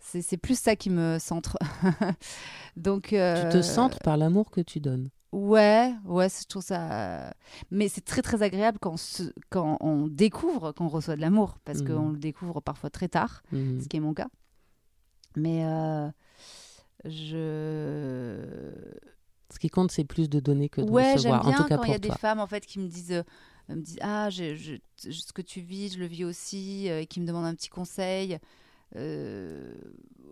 [0.00, 1.56] C'est c'est plus ça qui me centre.
[2.76, 3.04] Donc.
[3.08, 3.16] Tu
[3.50, 5.08] te centres par l'amour que tu donnes.
[5.32, 7.34] Ouais, ouais, je trouve ça.
[7.70, 11.80] Mais c'est très très agréable quand, se- quand on découvre qu'on reçoit de l'amour, parce
[11.80, 11.86] Mhm.
[11.88, 13.80] qu'on le découvre parfois très tard, Mhm.
[13.82, 14.28] ce qui est mon cas.
[15.36, 16.08] Mais euh,
[17.04, 18.72] je.
[19.52, 21.40] Ce qui compte, c'est plus de donner que de Ouais, j'aime recevoir.
[21.46, 23.12] En bien tout cas quand il y a des femmes en fait qui me disent,
[23.12, 23.22] euh,
[23.68, 24.74] me disent ah je, je-
[25.04, 27.54] je- ce que tu vis, je le vis aussi, euh, et qui me demandent un
[27.54, 28.38] petit conseil.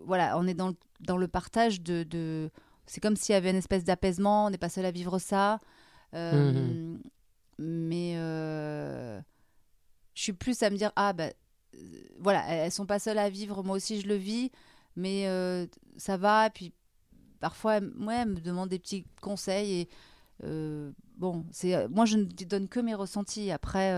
[0.05, 2.49] Voilà, on est dans le, dans le partage de, de-
[2.87, 4.45] c'est comme s'il y avait une espèce d'apaisement.
[4.45, 5.59] On n'est pas seul à vivre ça,
[6.13, 7.01] Euh, Mhm.
[7.57, 9.19] mais euh,
[10.13, 11.29] je suis plus à me dire ah bah
[11.75, 11.77] euh,
[12.19, 14.51] voilà, elles elles sont pas seules à vivre, moi aussi je le vis,
[14.95, 15.67] mais euh,
[15.97, 16.47] ça va.
[16.47, 16.73] Et puis
[17.41, 19.89] parfois, elles- ouais, elles me demandent des petits conseils et
[21.17, 23.51] bon, c'est moi je ne donne que mes ressentis.
[23.51, 23.91] Après,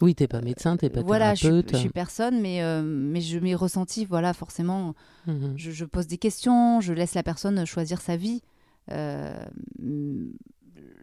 [0.00, 1.72] Oui, t'es pas médecin, t'es pas voilà, je suis, thérapeute.
[1.72, 4.94] je suis personne, mais euh, mais je mes ressentis, voilà, forcément,
[5.26, 5.54] Mhm.
[5.56, 8.40] je, je pose des questions, je laisse la personne choisir sa vie.
[8.90, 9.34] Euh,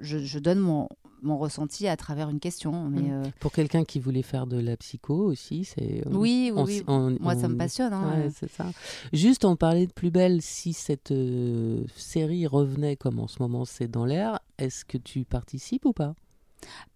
[0.02, 0.88] je, je donne mon,
[1.22, 3.12] mon ressenti à travers une question, mais Mhm.
[3.12, 6.04] euh, Pour quelqu'un qui voulait faire de la psycho aussi, c'est.
[6.08, 6.78] oui, oui, on oui.
[6.78, 7.94] s- on- Moi, ça me on- passionne.
[7.94, 8.24] hein.
[8.26, 8.66] Ouais, c'est ça.
[9.14, 10.42] Juste, on parlait de Plus Belle.
[10.42, 11.14] Si cette
[11.96, 16.16] série revenait comme en ce moment c'est dans l'air, est-ce que tu participes ou pas?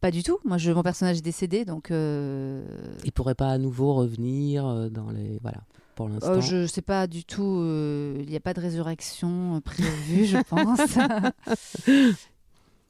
[0.01, 0.39] Pas du tout.
[0.45, 2.63] Moi, je, mon personnage est décédé, donc euh,
[3.03, 5.37] Il pourrait pas à nouveau revenir euh, dans les.
[5.41, 5.59] Voilà,
[5.95, 6.29] pour l'instant.
[6.31, 7.57] euh, je sais pas du tout.
[7.61, 10.79] euh, Il n'y a pas de résurrection euh, prévue, je pense.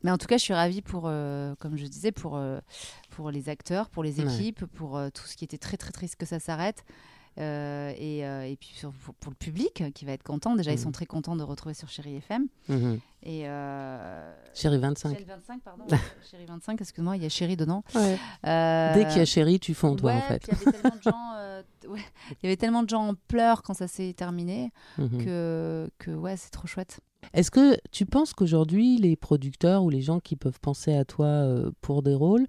[0.04, 2.60] Mais en tout cas, je suis ravie pour, euh, comme je disais, pour, euh,
[3.10, 4.34] pour les acteurs, pour les Ouais.
[4.34, 6.86] équipes, pour euh, tout ce qui était très très triste que ça s'arrête.
[7.40, 10.56] Euh, et, euh, et puis sur- pour, pour le public qui va être content.
[10.56, 10.84] Déjà, ils Mhm.
[10.84, 12.48] sont très contents de retrouver sur Chéri FM.
[12.68, 13.00] Mhm.
[13.24, 15.12] Et euh, Chérie 25.
[15.12, 15.86] Chéri 25, pardon.
[16.32, 17.84] Chéri 25, excuse-moi, il y a Chéri dedans.
[17.96, 18.18] Ouais.
[18.46, 20.48] Euh, Dès qu'il y a chérie, tu fonds, toi, ouais, en fait.
[20.48, 22.00] Il y avait tellement de gens, euh, ouais,
[22.32, 25.24] il y avait tellement de gens en pleurs quand ça s'est terminé Mhm.
[25.26, 27.00] que, que ouais, c'est trop chouette.
[27.34, 31.26] Est-ce que tu penses qu'aujourd'hui, les producteurs ou les gens qui peuvent penser à toi
[31.28, 32.48] euh, pour des rôles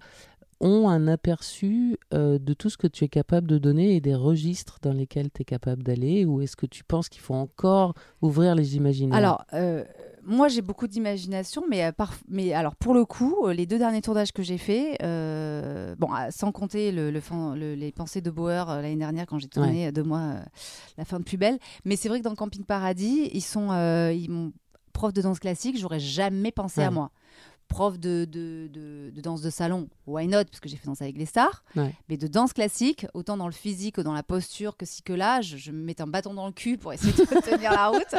[0.61, 4.15] ont un aperçu euh, de tout ce que tu es capable de donner et des
[4.15, 7.93] registres dans lesquels tu es capable d'aller Ou est-ce que tu penses qu'il faut encore
[8.21, 9.17] ouvrir les imaginaires?
[9.17, 9.83] Alors, euh,
[10.23, 14.01] moi, j'ai beaucoup d'imagination, mais, euh, par- mais alors pour le coup, les deux derniers
[14.01, 14.97] tournages que j'ai faits,
[15.97, 19.39] bon, ah, sans compter le, le fan- le- les pensées de Bauer l'année dernière quand
[19.39, 20.35] j'ai tourné euh, deux mois
[20.97, 23.69] la fin de plus belle, mais c'est vrai que dans le Camping Paradis, ils sont,
[24.11, 24.51] ils m'ont
[24.93, 26.91] prof de danse classique, j'aurais jamais pensé à Ouais.
[26.93, 27.11] moi.
[27.71, 31.01] Prof de, de, de- de danse de salon, why not, parce que j'ai fait danse
[31.01, 31.63] avec les stars.
[31.75, 31.93] Ouais.
[32.09, 35.13] Mais de danse classique, autant dans le physique que dans la posture, que si que
[35.13, 37.87] là, je, je me mettais un bâton dans le cul pour essayer de tenir la
[37.87, 38.13] route.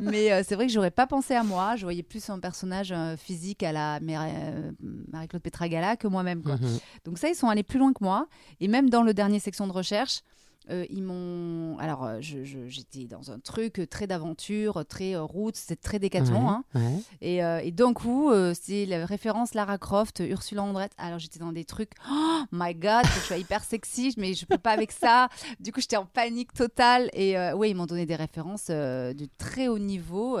[0.00, 1.76] Mais euh, c'est vrai que j'aurais pas pensé à moi.
[1.76, 4.72] Je voyais plus un personnage euh, physique à la euh,
[5.12, 6.42] Marie-Claude Petragala que moi-même.
[6.42, 6.56] quoi.
[6.56, 6.78] Mhm.
[7.04, 8.26] Donc ça, ils sont allés plus loin que moi.
[8.60, 10.22] Et même dans le dernier section de recherche,
[10.70, 11.76] euh, ils m'ont.
[11.78, 16.44] Alors, euh, j'étais dans un truc très d'aventure, très euh, route, c'est très décathlon.
[16.44, 16.64] Ouais, hein.
[16.74, 17.00] ouais.
[17.20, 20.92] Et, euh, et d'un coup, c'est la référence Lara Croft, Ursula Andrett.
[20.98, 24.58] Alors j'étais dans des trucs, oh my god, je suis hyper sexy, mais je peux
[24.58, 25.28] pas avec ça.
[25.58, 27.10] Du coup, j'étais en panique totale.
[27.12, 30.38] Et ouais, ils m'ont donné des références de très haut niveau.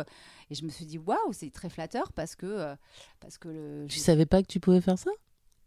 [0.50, 2.74] Et je me suis dit, waouh, c'est très flatteur parce que.
[3.20, 5.10] parce que le, Tu savais pas que tu pouvais faire ça?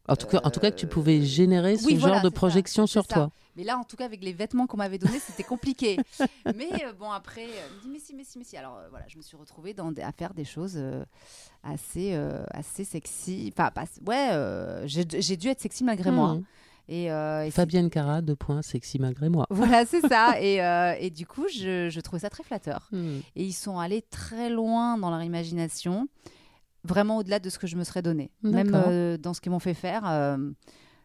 [0.08, 2.24] En tout, cas, en tout cas, que tu pouvais Euh, générer ce oui, voilà, genre
[2.24, 3.14] de ça, projection sur ça.
[3.14, 3.32] toi.
[3.58, 5.98] Mais là, en tout cas, avec les vêtements qu'on m'avait donnés, c'était compliqué.
[6.56, 8.58] mais euh, bon, après, euh, je me dis, mais si, mais si, mais si.
[8.58, 11.04] Alors euh, voilà, je me suis retrouvée dans des- à faire des choses euh,
[11.64, 13.52] assez, euh, assez sexy.
[13.58, 16.36] Enfin, pas, ouais, euh, j'ai dû être sexy malgré moi.
[16.36, 16.44] Mhm.
[16.88, 19.48] Et, euh, Fabienne Cara, deux points, sexy malgré moi.
[19.50, 20.40] Voilà, c'est ça.
[20.42, 22.90] Et, euh, et du coup, je, je trouvais ça très flatteur.
[22.92, 23.22] Mhm.
[23.36, 26.08] Et ils sont allés très loin dans leur imagination,
[26.86, 28.32] vraiment au-delà de ce que je me serais donné.
[28.44, 30.38] Même euh, dans ce qu'ils m'ont fait faire, euh,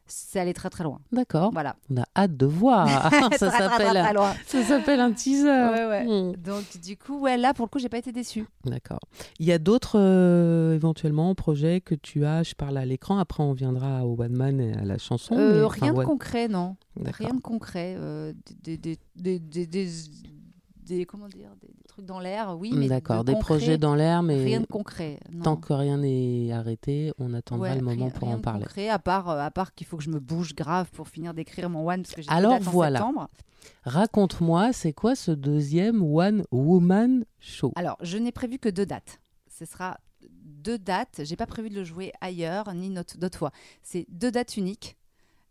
[0.07, 0.99] c'est aller très très loin.
[1.13, 1.51] D'accord.
[1.53, 1.77] Voilà.
[1.89, 2.89] On a hâte de voir.
[3.39, 5.47] Ça s'appelle un teaser.
[5.47, 6.05] Ouais, ouais.
[6.05, 6.33] Hmm.
[6.37, 8.45] Donc du coup, ouais, là pour le coup, j'ai pas été déçue.
[8.65, 8.99] D'accord.
[9.39, 12.43] Il y a d'autres euh, éventuellement projets que tu as.
[12.43, 13.19] Je parle à l'écran.
[13.19, 15.37] Après, on viendra au one man et à la chanson.
[15.37, 16.77] Euh, mais, rien de one- concret, non.
[17.01, 17.95] Rien de concret.
[17.99, 18.33] euh,
[18.65, 19.89] des, des, des, des,
[20.97, 23.25] des, comment dire, des, des trucs dans l'air, oui, mais de D'accord.
[23.25, 25.21] Des concret, projets dans l'air, mais Rien de concret.
[25.33, 25.43] non.
[25.43, 28.43] tant que rien n'est arrêté, on attendra Ouais, le moment rien- pour rien en de
[28.43, 28.65] parler.
[28.65, 31.33] concret, à part, euh, à part qu'il faut que je me bouge grave pour finir
[31.35, 32.99] d'écrire mon one parce que j'ai Alors, voilà.
[32.99, 33.29] septembre.
[33.85, 37.73] Raconte-moi, c'est quoi ce deuxième One Woman Show?
[37.77, 39.21] Alors, je n'ai prévu que deux dates.
[39.49, 41.21] Ce sera deux dates.
[41.25, 43.51] J'ai pas prévu de le jouer ailleurs ni d'autres fois.
[43.83, 44.97] C'est deux dates uniques.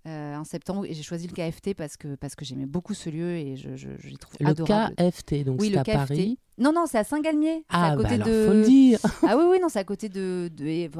[0.09, 3.09] Euh, en septembre et j'ai choisi le KFT parce que parce que j'aimais beaucoup ce
[3.09, 4.53] lieu et je, je, je trouve Le.
[4.53, 5.93] KFT, donc Oui, c'est à KFT.
[5.93, 6.39] Paris.
[6.57, 7.63] Non non, c'est à Saint-Galmier.
[7.69, 8.45] Ah, à bah alors, de.
[8.47, 8.99] faut le dire.
[9.27, 10.49] Ah oui oui non, c'est à côté de,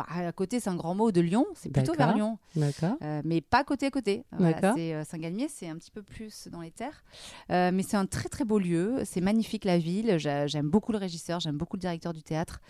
[0.08, 1.46] à côté c'est un grand mot de Lyon.
[1.54, 2.16] C'est plutôt vers.
[2.16, 2.38] Lyon.
[2.56, 2.96] D'accord.
[3.02, 4.24] Euh, mais pas côté à côté.
[4.38, 7.04] Voilà, c'est euh, Saint-Galmier, c'est un petit peu plus dans les terres.
[7.52, 9.02] Euh, mais c'est un très très beau lieu.
[9.04, 10.18] C'est magnifique la ville.
[10.18, 12.62] J'a- J'aime beaucoup le régisseur, j'aime beaucoup le directeur du théâtre.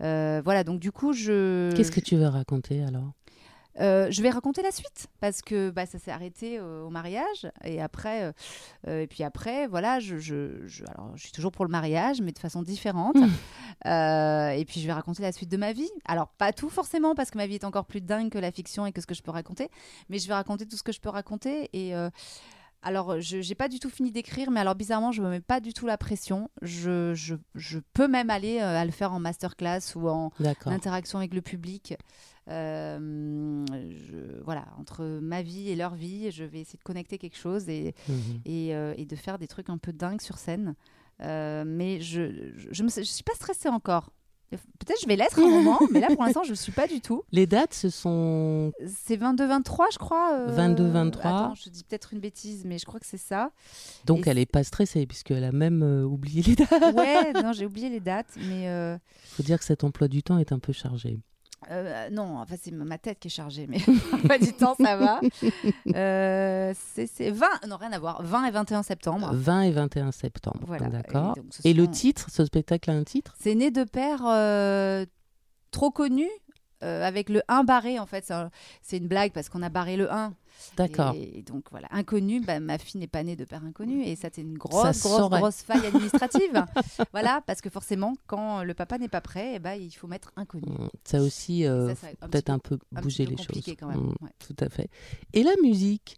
[0.00, 1.72] Voilà, donc du coup, je.
[1.76, 3.12] Qu'est-ce que tu veux raconter alors?
[3.80, 7.50] Euh, je vais raconter la suite parce que bah, ça s'est arrêté euh, au mariage
[7.64, 8.32] et après
[8.86, 12.20] euh, et puis après voilà je, je, je- alors je suis toujours pour le mariage
[12.20, 13.16] mais de façon différente.
[13.86, 15.90] Euh, et puis je vais raconter la suite de ma vie.
[16.04, 18.84] Alors pas tout forcément parce que ma vie est encore plus dingue que la fiction
[18.86, 19.70] et que ce que je peux raconter
[20.08, 21.94] mais je vais raconter tout ce que je peux raconter et
[22.82, 25.60] alors, je n'ai pas du tout fini d'écrire, mais alors bizarrement, je me mets pas
[25.60, 26.50] du tout la pression.
[26.62, 30.72] Je, je, je peux même aller euh, à le faire en masterclass ou en, D'accord.
[30.72, 31.94] l'interaction avec le public.
[32.48, 37.36] Euh, je- voilà, entre ma vie et leur vie, je vais essayer de connecter quelque
[37.36, 38.40] chose et, Mhm.
[38.44, 40.74] et, euh, et de faire des trucs un peu dingues sur scène.
[41.20, 44.10] Euh, mais je je suis pas stressée encore.
[44.78, 47.00] Peut-être je vais l'être un moment, mais là pour l'instant je ne suis pas du
[47.00, 47.22] tout.
[47.32, 48.72] Les dates, ce sont
[49.04, 50.32] C'est 22-23 je crois.
[50.48, 51.18] euh, 22-23.
[51.20, 53.50] Attends, je dis peut-être une bêtise, mais je crois que c'est ça.
[54.04, 56.94] donc Et elle est pas stressée puisqu'elle a même euh, oublié les dates.
[56.94, 58.96] Ouais, non j'ai oublié les dates, mais euh,
[59.30, 61.20] faut dire que cet emploi du temps est un peu chargé.
[61.70, 63.78] Euh, non, enfin c'est ma tête qui est chargée, mais
[64.28, 65.20] pas du temps, ça va.
[65.94, 69.30] Euh, c'est c'est 20, non rien à voir, 20 et 21 septembre.
[69.32, 70.60] 20 et 21 septembre.
[70.66, 70.88] Voilà.
[70.88, 71.34] D'accord.
[71.36, 73.34] Et donc, Et, le sont- titre, ce spectacle a un titre?
[73.38, 75.04] C'est né de pères euh,
[75.70, 76.30] trop connus.
[76.82, 78.50] Euh, avec le 1 barré, en fait, c'est un-
[78.82, 80.34] c'est une blague parce qu'on a barré le 1.
[80.76, 81.14] D'accord.
[81.16, 84.28] Et, donc voilà, inconnu, bah, ma fille n'est pas née de père inconnu et ça
[84.32, 86.64] c'est une grosse, se grosse, grosse faille administrative.
[87.12, 90.30] voilà, parce que forcément, quand le papa n'est pas prêt, eh ben, il faut mettre
[90.36, 90.64] inconnu.
[90.68, 93.74] Mm, Ça aussi, euh, peut-être peu- un peu bouger les choses.
[93.78, 93.98] quand même.
[93.98, 94.30] Mm, ouais.
[94.46, 94.88] Tout à fait.
[95.32, 96.16] Et la musique?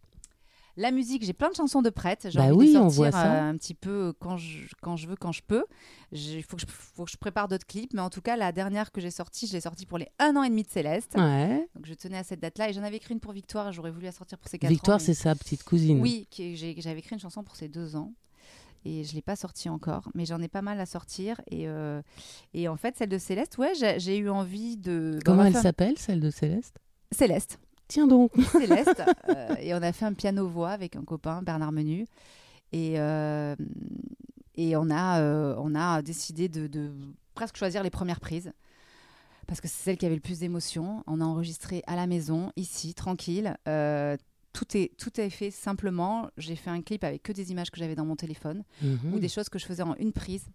[0.77, 2.27] La musique, j'ai plein de chansons de prêtes.
[2.29, 3.33] J'ai Bah envie de oui, on sortir voit ça.
[3.45, 5.63] euh, un petit peu quand je, quand je veux, quand je peux.
[6.11, 7.93] Il faut, que je- faut que je prépare d'autres clips.
[7.93, 10.35] Mais en tout cas, la dernière que j'ai sortie, je l'ai sortie pour les un
[10.35, 11.13] an et demi de Céleste.
[11.15, 11.67] Ouais.
[11.75, 12.69] Donc je tenais à cette date-là.
[12.69, 13.71] Et j'en avais écrit une pour Victoire.
[13.71, 14.99] J'aurais voulu la sortir pour ses 4 Victoire, ans.
[14.99, 16.01] mais- c'est sa petite cousine.
[16.01, 18.13] Oui, j'avais écrit une chanson pour ses deux ans.
[18.87, 21.41] Et je ne l'ai pas sortie encore, mais j'en ai pas mal à sortir.
[21.49, 22.01] Et, euh,
[22.53, 25.17] et en fait, celle de Céleste, ouais, j'ai eu envie de.
[25.25, 26.77] Comment on elle s'appelle, celle de Céleste?
[27.11, 27.59] Céleste.
[27.87, 28.31] Tiens donc.
[28.51, 29.03] Céleste.
[29.29, 32.05] euh, et on a fait un piano-voix avec un copain, Bernard Menu.
[32.71, 33.55] Et, euh,
[34.55, 36.91] et on, a, euh, on a décidé de, de
[37.35, 38.51] presque choisir les premières prises.
[39.47, 41.03] Parce que c'est celle qui avait le plus d'émotion.
[41.05, 43.55] On a enregistré à la maison, ici, tranquille.
[44.53, 46.29] Tout est, tout est fait simplement.
[46.37, 49.13] J'ai fait un clip avec que des images que j'avais dans mon téléphone Mhm.
[49.13, 50.47] ou des choses que je faisais en une prise.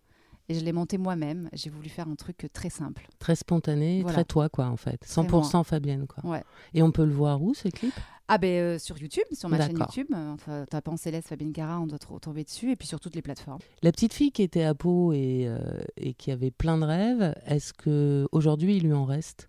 [0.50, 1.48] Et je l'ai monté moi-même.
[1.52, 3.06] J'ai voulu faire un truc très simple.
[3.20, 4.14] Très spontané, Voilà.
[4.16, 5.00] très toi, quoi, en fait.
[5.06, 6.28] 100% Fabienne, quoi.
[6.28, 6.42] Ouais.
[6.74, 7.94] Et on peut le voir où, ce clip?
[8.26, 9.78] Ah ben euh, sur YouTube, sur ma chaîne.
[9.78, 13.22] YouTube, enfin, tapant Céleste Fabienne Cara, on doit tomber dessus, et puis sur toutes les
[13.22, 13.60] plateformes.
[13.82, 15.58] La petite fille qui était à Pau et, euh,
[15.96, 19.48] et qui avait plein de rêves, est-ce que aujourd'hui il lui en reste?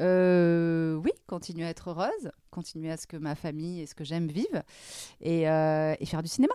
[0.00, 4.02] Euh, oui, continuer à être heureuse, continuer à ce que ma famille et ce que
[4.04, 4.62] j'aime vivent,
[5.20, 6.54] et, euh, et faire du cinéma.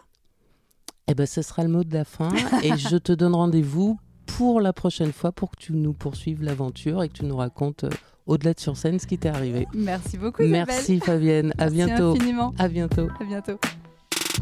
[1.10, 2.30] Eh ben, ce sera le mot de la fin
[2.64, 7.02] et je te donne rendez-vous pour la prochaine fois pour que tu nous poursuives l'aventure
[7.02, 7.90] et que tu nous racontes euh,
[8.28, 9.68] au-delà de sur scène ce qui t'est arrivé.
[9.74, 10.66] Merci beaucoup, Isabelle.
[10.68, 12.12] Merci Fabienne, à Merci bientôt.
[12.12, 12.54] infiniment.
[12.60, 13.08] À bientôt.
[13.20, 13.60] À bientôt.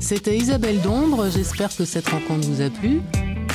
[0.01, 3.01] C'était Isabelle Dombre, j'espère que cette rencontre vous a plu.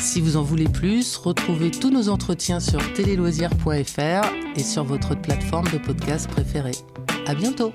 [0.00, 5.68] Si vous en voulez plus, retrouvez tous nos entretiens sur téléloisirs.fr et sur votre plateforme
[5.68, 6.72] de podcast préférée.
[7.26, 7.72] À bientôt.